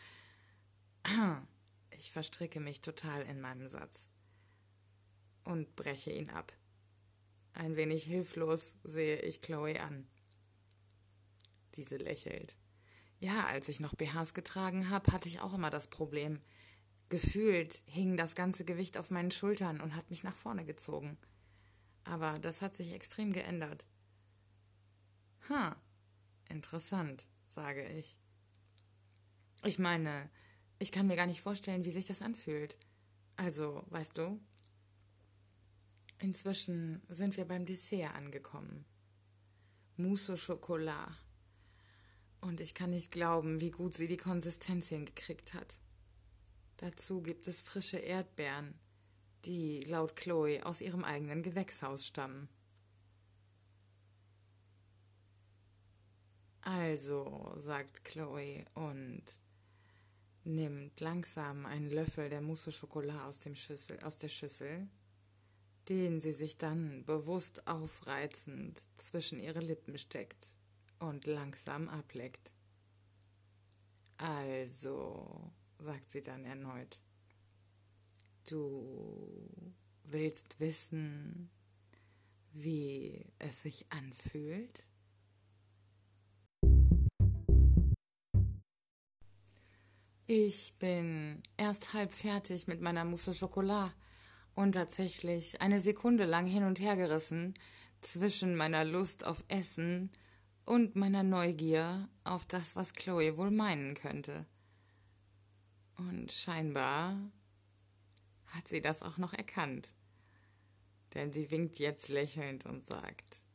Ich 1.90 2.12
verstricke 2.12 2.61
mich 2.61 2.81
total 2.81 3.22
in 3.22 3.40
meinem 3.40 3.68
Satz 3.68 4.09
und 5.44 5.75
breche 5.77 6.11
ihn 6.11 6.31
ab. 6.31 6.53
Ein 7.55 7.77
wenig 7.77 8.05
hilflos 8.05 8.79
sehe 8.83 9.20
ich 9.20 9.42
Chloe 9.42 9.81
an. 9.81 10.07
Diese 11.75 11.96
lächelt. 11.96 12.57
Ja, 13.22 13.46
als 13.46 13.68
ich 13.68 13.78
noch 13.78 13.94
BHs 13.94 14.35
getragen 14.35 14.90
habe, 14.90 15.12
hatte 15.12 15.28
ich 15.28 15.40
auch 15.40 15.54
immer 15.54 15.70
das 15.70 15.87
Problem. 15.87 16.40
Gefühlt 17.08 17.85
hing 17.87 18.16
das 18.16 18.35
ganze 18.35 18.64
Gewicht 18.64 18.98
auf 18.98 19.11
meinen 19.11 19.30
Schultern 19.30 19.80
und 19.80 19.94
hat 19.94 20.11
mich 20.11 20.24
nach 20.24 20.37
vorne 20.37 20.64
gezogen. 20.64 21.16
Aber 22.02 22.40
das 22.40 22.62
hat 22.62 22.74
sich 22.74 22.92
extrem 22.92 23.32
geändert. 23.32 23.87
Ha, 25.48 25.76
interessant, 26.48 27.28
sage 27.46 27.87
ich. 27.87 28.18
Ich 29.62 29.78
meine, 29.78 30.28
ich 30.80 30.90
kann 30.90 31.06
mir 31.06 31.16
gar 31.16 31.26
nicht 31.26 31.42
vorstellen, 31.42 31.85
wie 31.85 31.92
sich 31.92 32.06
das 32.06 32.22
anfühlt. 32.22 32.76
Also, 33.37 33.85
weißt 33.90 34.18
du, 34.18 34.40
Inzwischen 36.22 37.02
sind 37.08 37.37
wir 37.37 37.44
beim 37.44 37.66
Dessert 37.66 38.14
angekommen. 38.14 38.85
Mousse 39.96 40.35
au 40.35 40.37
Chocolat. 40.37 41.08
Und 42.42 42.61
ich 42.61 42.74
kann 42.74 42.90
nicht 42.90 43.11
glauben, 43.11 43.61
wie 43.62 43.70
gut 43.70 43.94
sie 43.94 44.07
die 44.07 44.18
Konsistenz 44.18 44.88
hingekriegt 44.88 45.55
hat. 45.55 45.78
Dazu 46.76 47.22
gibt 47.22 47.48
es 47.48 47.62
frische 47.62 47.96
Erdbeeren, 47.96 48.74
die 49.46 49.85
laut 49.85 50.14
Chloe 50.16 50.61
aus 50.62 50.83
ihrem 50.83 51.05
eigenen 51.05 51.42
Gewächshaus 51.42 52.07
stammen. 52.07 52.50
Also, 56.61 57.55
sagt 57.57 58.05
Chloe 58.05 58.66
und 58.74 59.22
nimmt 60.44 61.00
langsam 61.00 61.64
einen 61.64 61.90
Löffel 61.90 62.28
der 62.28 62.42
Mousse 62.42 62.68
au 62.68 62.72
Chocolat 62.72 63.24
aus, 63.24 63.40
dem 63.40 63.55
Schüssel, 63.55 63.98
aus 64.00 64.18
der 64.18 64.28
Schüssel 64.28 64.88
den 65.88 66.20
sie 66.20 66.33
sich 66.33 66.57
dann 66.57 67.05
bewusst 67.05 67.66
aufreizend 67.66 68.81
zwischen 68.96 69.40
ihre 69.40 69.61
Lippen 69.61 69.98
steckt 69.98 70.57
und 71.03 71.27
langsam 71.27 71.88
ableckt. 71.88 72.53
Also, 74.19 75.53
sagt 75.79 76.11
sie 76.11 76.23
dann 76.23 76.45
erneut, 76.45 77.01
du 78.49 79.75
willst 80.05 80.61
wissen, 80.61 81.51
wie 82.53 83.27
es 83.38 83.62
sich 83.62 83.91
anfühlt? 83.91 84.85
Ich 90.27 90.75
bin 90.79 91.43
erst 91.57 91.95
halb 91.95 92.12
fertig 92.12 92.69
mit 92.69 92.81
meiner 92.81 93.05
Mousse 93.05 93.33
Chocolat 93.33 93.93
und 94.55 94.73
tatsächlich 94.73 95.61
eine 95.61 95.81
Sekunde 95.81 96.25
lang 96.25 96.47
hin 96.47 96.62
und 96.62 96.79
her 96.79 96.95
gerissen 96.95 97.55
zwischen 98.01 98.55
meiner 98.55 98.85
Lust 98.85 99.25
auf 99.27 99.45
Essen 99.49 100.11
und 100.64 100.96
meiner 100.96 101.22
Neugier 101.22 102.09
auf 102.25 102.46
das, 102.46 102.77
was 102.77 102.94
Chloe 102.94 103.37
wohl 103.37 103.51
meinen 103.51 103.94
könnte. 103.94 104.46
Und 105.96 106.33
scheinbar 106.33 107.16
hat 108.46 108.68
sie 108.68 108.81
das 108.81 109.03
auch 109.03 109.18
noch 109.18 109.33
erkannt. 109.33 109.94
Denn 111.14 111.33
sie 111.33 111.51
winkt 111.51 111.79
jetzt 111.79 112.09
lächelnd 112.09 112.64
und 112.64 112.85
sagt, 112.85 113.46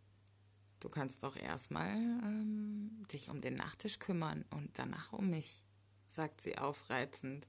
du 0.80 0.90
kannst 0.90 1.24
doch 1.24 1.36
erstmal 1.36 1.96
ähm, 1.96 3.06
dich 3.12 3.30
um 3.30 3.42
den 3.42 3.56
Nachtisch 3.56 4.00
kümmern 4.00 4.46
und 4.52 4.78
danach 4.78 5.14
um 5.14 5.30
mich, 5.30 5.64
sagt 6.08 6.42
sie 6.42 6.58
aufreizend 6.58 7.48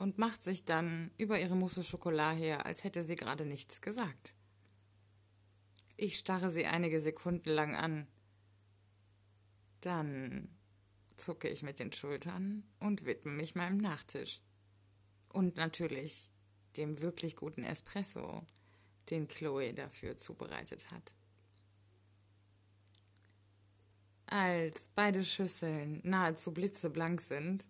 und 0.00 0.16
macht 0.16 0.42
sich 0.42 0.64
dann 0.64 1.10
über 1.18 1.38
ihre 1.38 1.56
Mousse 1.56 1.84
Schokolade 1.84 2.38
her, 2.38 2.64
als 2.64 2.84
hätte 2.84 3.04
sie 3.04 3.16
gerade 3.16 3.44
nichts 3.44 3.82
gesagt. 3.82 4.34
Ich 5.98 6.16
starre 6.16 6.50
sie 6.50 6.64
einige 6.64 6.98
Sekunden 6.98 7.50
lang 7.50 7.76
an. 7.76 8.06
Dann 9.80 10.48
zucke 11.16 11.48
ich 11.48 11.62
mit 11.62 11.78
den 11.78 11.92
Schultern 11.92 12.64
und 12.78 13.04
widme 13.04 13.32
mich 13.32 13.54
meinem 13.54 13.78
Nachtisch. 13.78 14.40
Und 15.28 15.56
natürlich 15.56 16.32
dem 16.76 17.00
wirklich 17.00 17.36
guten 17.36 17.64
Espresso, 17.64 18.44
den 19.10 19.28
Chloe 19.28 19.72
dafür 19.72 20.16
zubereitet 20.16 20.90
hat. 20.90 21.14
Als 24.26 24.90
beide 24.90 25.24
Schüsseln 25.24 26.00
nahezu 26.04 26.52
blitzeblank 26.52 27.20
sind, 27.20 27.66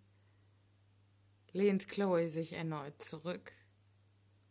lehnt 1.53 1.89
Chloe 1.89 2.29
sich 2.29 2.53
erneut 2.53 3.01
zurück 3.01 3.53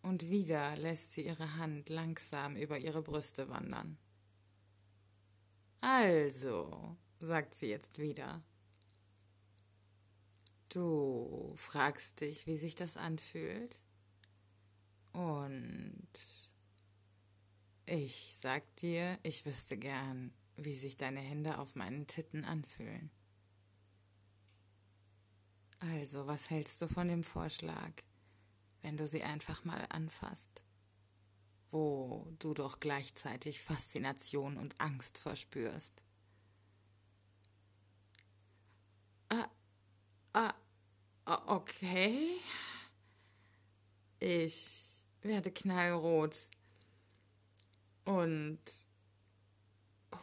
und 0.01 0.29
wieder 0.29 0.75
lässt 0.77 1.13
sie 1.13 1.25
ihre 1.25 1.55
Hand 1.57 1.89
langsam 1.89 2.55
über 2.55 2.79
ihre 2.79 3.03
Brüste 3.03 3.49
wandern. 3.49 3.97
Also, 5.81 6.97
sagt 7.25 7.53
sie 7.53 7.67
jetzt 7.67 7.99
wieder. 7.99 8.41
Du 10.69 11.53
fragst 11.57 12.21
dich, 12.21 12.45
wie 12.45 12.57
sich 12.57 12.75
das 12.75 12.95
anfühlt? 12.95 13.81
Und 15.13 16.07
ich 17.85 18.35
sag 18.35 18.75
dir, 18.75 19.17
ich 19.23 19.45
wüsste 19.45 19.77
gern, 19.77 20.31
wie 20.57 20.75
sich 20.75 20.95
deine 20.95 21.21
Hände 21.21 21.57
auf 21.57 21.75
meinen 21.75 22.05
Titten 22.05 22.45
anfühlen. 22.45 23.09
Also, 25.79 26.27
was 26.27 26.49
hältst 26.49 26.81
du 26.81 26.87
von 26.87 27.07
dem 27.07 27.23
Vorschlag, 27.23 27.93
wenn 28.81 28.97
du 28.97 29.07
sie 29.07 29.23
einfach 29.23 29.65
mal 29.65 29.85
anfasst, 29.89 30.63
wo 31.71 32.27
du 32.37 32.53
doch 32.53 32.79
gleichzeitig 32.79 33.61
Faszination 33.61 34.57
und 34.57 34.79
Angst 34.79 35.17
verspürst? 35.17 36.03
Ah, 39.29 39.49
ah, 40.33 40.53
ah 41.25 41.55
okay. 41.55 42.37
Ich 44.19 45.05
werde 45.21 45.51
knallrot 45.51 46.35
und 48.05 48.59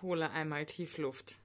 hole 0.02 0.30
einmal 0.30 0.66
tief 0.66 0.98
Luft. 0.98 1.38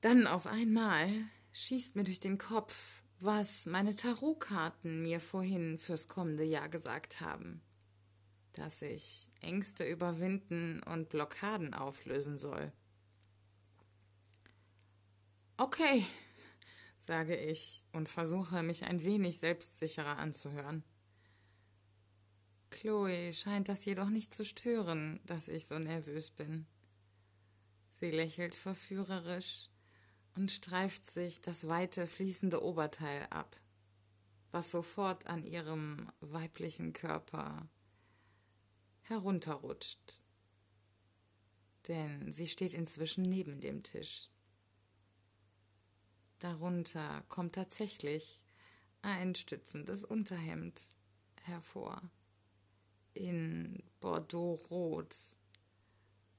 Dann 0.00 0.26
auf 0.26 0.46
einmal 0.46 1.10
schießt 1.52 1.96
mir 1.96 2.04
durch 2.04 2.20
den 2.20 2.38
Kopf, 2.38 3.02
was 3.18 3.66
meine 3.66 3.96
Tarotkarten 3.96 5.02
mir 5.02 5.20
vorhin 5.20 5.78
fürs 5.78 6.06
kommende 6.06 6.44
Jahr 6.44 6.68
gesagt 6.68 7.20
haben. 7.20 7.62
Dass 8.52 8.82
ich 8.82 9.30
Ängste 9.40 9.88
überwinden 9.88 10.82
und 10.82 11.08
Blockaden 11.08 11.74
auflösen 11.74 12.38
soll. 12.38 12.72
Okay, 15.56 16.04
sage 17.06 17.36
ich 17.36 17.84
und 17.92 18.08
versuche 18.08 18.64
mich 18.64 18.84
ein 18.84 19.04
wenig 19.04 19.38
selbstsicherer 19.38 20.18
anzuhören. 20.18 20.82
Chloe 22.70 23.32
scheint 23.32 23.68
das 23.68 23.84
jedoch 23.84 24.10
nicht 24.10 24.32
zu 24.32 24.44
stören, 24.44 25.20
dass 25.24 25.46
ich 25.46 25.66
so 25.66 25.78
nervös 25.78 26.32
bin. 26.32 26.66
Sie 27.90 28.10
lächelt 28.10 28.56
verführerisch 28.56 29.70
und 30.34 30.50
streift 30.50 31.04
sich 31.04 31.40
das 31.40 31.68
weite, 31.68 32.08
fließende 32.08 32.60
Oberteil 32.60 33.28
ab, 33.30 33.54
was 34.50 34.72
sofort 34.72 35.28
an 35.28 35.44
ihrem 35.44 36.10
weiblichen 36.18 36.92
Körper 36.92 37.68
herunterrutscht. 39.02 40.22
Denn 41.86 42.32
sie 42.32 42.48
steht 42.48 42.74
inzwischen 42.74 43.22
neben 43.22 43.60
dem 43.60 43.84
Tisch. 43.84 44.28
Darunter 46.38 47.24
kommt 47.28 47.54
tatsächlich 47.54 48.42
ein 49.02 49.34
stützendes 49.34 50.04
Unterhemd 50.04 50.82
hervor. 51.42 52.02
In 53.14 53.82
Bordeaux-Rot 54.00 55.16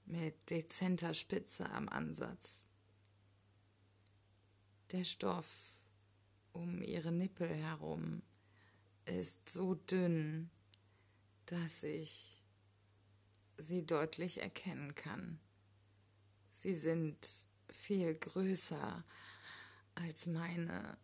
mit 0.05 0.49
dezenter 0.49 1.13
Spitze 1.13 1.69
am 1.71 1.89
Ansatz. 1.89 2.65
Der 4.91 5.03
Stoff 5.03 5.79
um 6.53 6.81
ihre 6.81 7.11
Nippel 7.11 7.49
herum 7.49 8.21
ist 9.05 9.49
so 9.49 9.75
dünn, 9.75 10.49
dass 11.47 11.83
ich 11.83 12.43
sie 13.57 13.85
deutlich 13.85 14.41
erkennen 14.41 14.93
kann. 14.95 15.39
Sie 16.51 16.75
sind 16.75 17.17
viel 17.69 18.15
größer 18.15 19.03
als 19.97 20.25
meine 20.25 20.97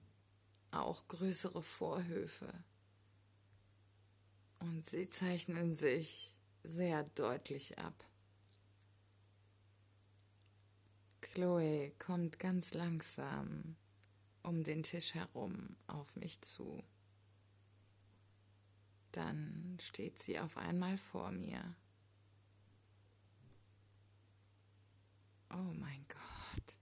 auch 0.71 1.07
größere 1.07 1.61
Vorhöfe. 1.61 2.51
Und 4.59 4.85
sie 4.85 5.07
zeichnen 5.07 5.73
sich 5.73 6.37
sehr 6.63 7.03
deutlich 7.03 7.77
ab. 7.77 8.07
Chloe 11.21 11.91
kommt 11.99 12.39
ganz 12.39 12.73
langsam 12.73 13.75
um 14.43 14.63
den 14.63 14.83
Tisch 14.83 15.13
herum 15.13 15.75
auf 15.87 16.15
mich 16.15 16.41
zu. 16.41 16.83
Dann 19.11 19.77
steht 19.81 20.21
sie 20.21 20.39
auf 20.39 20.57
einmal 20.57 20.97
vor 20.97 21.31
mir. 21.31 21.75
Oh 25.49 25.73
mein 25.75 26.05
Gott, 26.07 26.77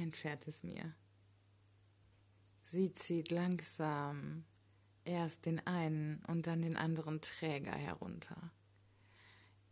entfährt 0.00 0.48
es 0.48 0.62
mir. 0.62 0.94
Sie 2.62 2.92
zieht 2.92 3.30
langsam 3.30 4.44
erst 5.04 5.46
den 5.46 5.66
einen 5.66 6.24
und 6.26 6.46
dann 6.46 6.62
den 6.62 6.76
anderen 6.76 7.20
Träger 7.20 7.72
herunter. 7.72 8.52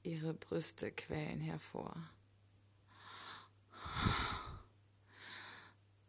Ihre 0.02 0.34
Brüste 0.34 0.90
quellen 0.92 1.40
hervor. 1.40 2.10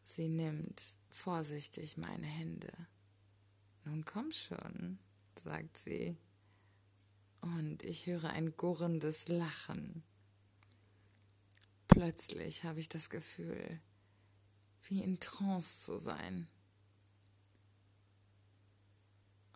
Sie 0.04 0.30
nimmt 0.30 0.98
vorsichtig 1.10 1.98
meine 1.98 2.28
Hände. 2.28 2.72
Nun 3.86 4.06
komm 4.06 4.32
schon, 4.32 5.00
sagt 5.44 5.78
sie, 5.78 6.18
und 7.42 7.84
ich 7.84 8.06
höre 8.06 8.30
ein 8.32 8.56
gurrendes 8.58 9.28
Lachen. 9.28 10.04
Plötzlich 11.88 12.64
habe 12.64 12.80
ich 12.80 12.90
das 12.90 13.10
Gefühl, 13.10 13.80
wie 14.88 15.02
in 15.02 15.20
Trance 15.20 15.82
zu 15.86 15.98
sein. 15.98 16.48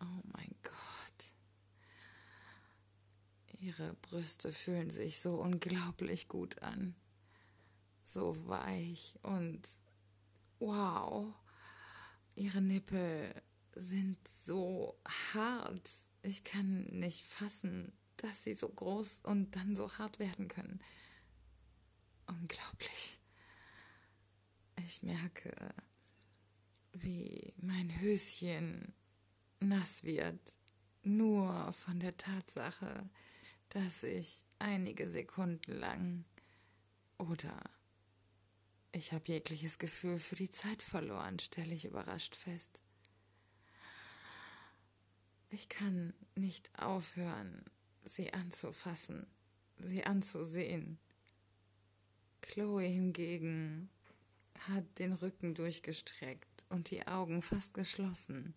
Oh 0.00 0.22
mein 0.24 0.54
Gott. 0.62 1.32
Ihre 3.58 3.94
Brüste 3.94 4.52
fühlen 4.52 4.90
sich 4.90 5.18
so 5.18 5.36
unglaublich 5.40 6.28
gut 6.28 6.62
an. 6.62 6.94
So 8.02 8.46
weich 8.46 9.18
und 9.22 9.66
wow. 10.58 11.34
Ihre 12.34 12.60
Nippel 12.60 13.42
sind 13.74 14.18
so 14.28 14.98
hart. 15.32 15.90
Ich 16.22 16.44
kann 16.44 16.84
nicht 16.86 17.24
fassen, 17.24 17.92
dass 18.16 18.44
sie 18.44 18.54
so 18.54 18.68
groß 18.68 19.20
und 19.22 19.56
dann 19.56 19.76
so 19.76 19.90
hart 19.98 20.18
werden 20.18 20.48
können. 20.48 20.80
Unglaublich. 22.26 23.18
Ich 24.76 25.02
merke, 25.02 25.74
wie 26.92 27.54
mein 27.56 28.00
Höschen 28.00 28.94
nass 29.60 30.04
wird, 30.04 30.54
nur 31.02 31.72
von 31.72 32.00
der 32.00 32.16
Tatsache, 32.16 33.08
dass 33.70 34.02
ich 34.02 34.44
einige 34.58 35.08
Sekunden 35.08 35.72
lang 35.72 36.24
oder 37.18 37.60
ich 38.92 39.12
habe 39.12 39.24
jegliches 39.26 39.78
Gefühl 39.78 40.20
für 40.20 40.36
die 40.36 40.50
Zeit 40.50 40.82
verloren, 40.82 41.40
stelle 41.40 41.74
ich 41.74 41.84
überrascht 41.84 42.36
fest. 42.36 42.80
Ich 45.50 45.68
kann 45.68 46.14
nicht 46.36 46.70
aufhören, 46.78 47.64
sie 48.04 48.32
anzufassen, 48.32 49.26
sie 49.78 50.04
anzusehen. 50.04 50.98
Chloe 52.40 52.86
hingegen 52.86 53.90
hat 54.60 54.98
den 54.98 55.12
Rücken 55.12 55.54
durchgestreckt 55.54 56.64
und 56.68 56.90
die 56.90 57.06
Augen 57.06 57.42
fast 57.42 57.74
geschlossen. 57.74 58.54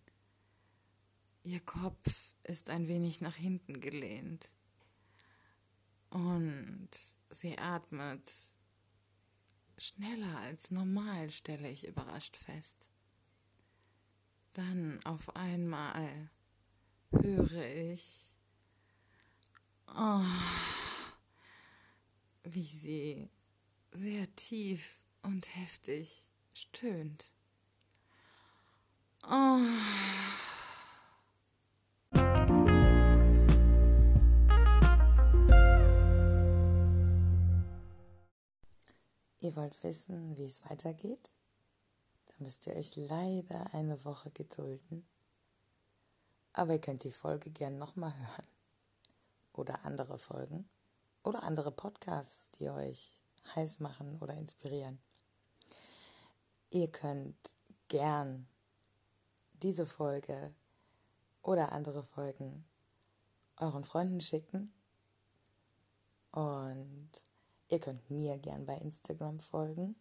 Ihr 1.42 1.60
Kopf 1.60 2.36
ist 2.44 2.70
ein 2.70 2.88
wenig 2.88 3.20
nach 3.20 3.36
hinten 3.36 3.80
gelehnt. 3.80 4.50
Und 6.10 6.90
sie 7.30 7.58
atmet 7.58 8.30
schneller 9.76 10.38
als 10.38 10.70
normal, 10.70 11.30
stelle 11.30 11.70
ich 11.70 11.86
überrascht 11.86 12.36
fest. 12.36 12.88
Dann 14.54 15.04
auf 15.04 15.36
einmal 15.36 16.30
höre 17.10 17.92
ich, 17.92 18.34
oh, 19.86 20.24
wie 22.42 22.62
sie 22.62 23.30
sehr 23.92 24.34
tief 24.34 25.02
und 25.28 25.54
heftig 25.56 26.30
stöhnt. 26.54 27.32
Oh. 29.24 29.58
Ihr 39.40 39.54
wollt 39.54 39.82
wissen, 39.84 40.36
wie 40.36 40.44
es 40.44 40.64
weitergeht? 40.70 41.30
Dann 42.26 42.44
müsst 42.44 42.66
ihr 42.66 42.74
euch 42.74 42.96
leider 42.96 43.74
eine 43.74 44.02
Woche 44.06 44.30
gedulden. 44.30 45.06
Aber 46.54 46.72
ihr 46.72 46.80
könnt 46.80 47.04
die 47.04 47.12
Folge 47.12 47.50
gern 47.50 47.76
nochmal 47.76 48.14
hören. 48.16 48.46
Oder 49.52 49.84
andere 49.84 50.18
Folgen. 50.18 50.70
Oder 51.22 51.42
andere 51.42 51.70
Podcasts, 51.70 52.50
die 52.52 52.70
euch 52.70 53.22
heiß 53.54 53.80
machen 53.80 54.18
oder 54.20 54.34
inspirieren. 54.34 54.98
Ihr 56.70 56.90
könnt 56.90 57.54
gern 57.88 58.46
diese 59.54 59.86
Folge 59.86 60.54
oder 61.42 61.72
andere 61.72 62.04
Folgen 62.04 62.64
euren 63.56 63.84
Freunden 63.84 64.20
schicken 64.20 64.72
und 66.30 67.10
Ihr 67.70 67.80
könnt 67.80 68.10
mir 68.10 68.38
gern 68.38 68.64
bei 68.64 68.76
Instagram 68.76 69.40
folgen. 69.40 69.94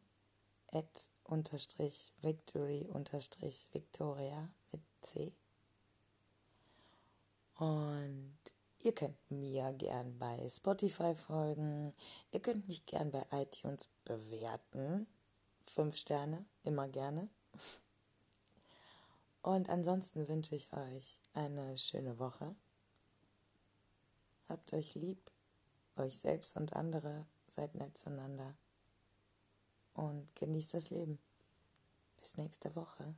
At 0.72 1.10
unterstrich 1.24 2.14
victory 2.22 2.88
unterstrich 2.94 3.68
victoria 3.74 4.50
mit 4.72 4.82
C. 5.02 5.34
Und 7.56 8.38
ihr 8.80 8.94
könnt 8.94 9.18
mir 9.30 9.74
gern 9.74 10.18
bei 10.18 10.48
Spotify 10.50 11.16
folgen. 11.16 11.94
Ihr 12.32 12.40
könnt 12.40 12.68
mich 12.68 12.86
gern 12.86 13.12
bei 13.12 13.26
iTunes 13.32 13.90
bewerten. 14.06 15.08
Fünf 15.70 15.98
Sterne, 15.98 16.46
immer 16.64 16.88
gerne. 16.88 17.30
Und 19.42 19.70
ansonsten 19.70 20.28
wünsche 20.28 20.56
ich 20.56 20.74
euch 20.74 21.22
eine 21.34 21.78
schöne 21.78 22.18
Woche. 22.20 22.56
Habt 24.50 24.74
euch 24.74 24.96
lieb, 24.96 25.32
euch 25.96 26.18
selbst 26.18 26.58
und 26.58 26.74
andere 26.74 27.28
seid 27.48 27.76
nett 27.76 27.98
zueinander 27.98 28.56
und 29.94 30.36
genießt 30.36 30.74
das 30.74 30.90
Leben. 30.90 31.20
Bis 32.18 32.38
nächste 32.38 32.76
Woche. 32.76 33.16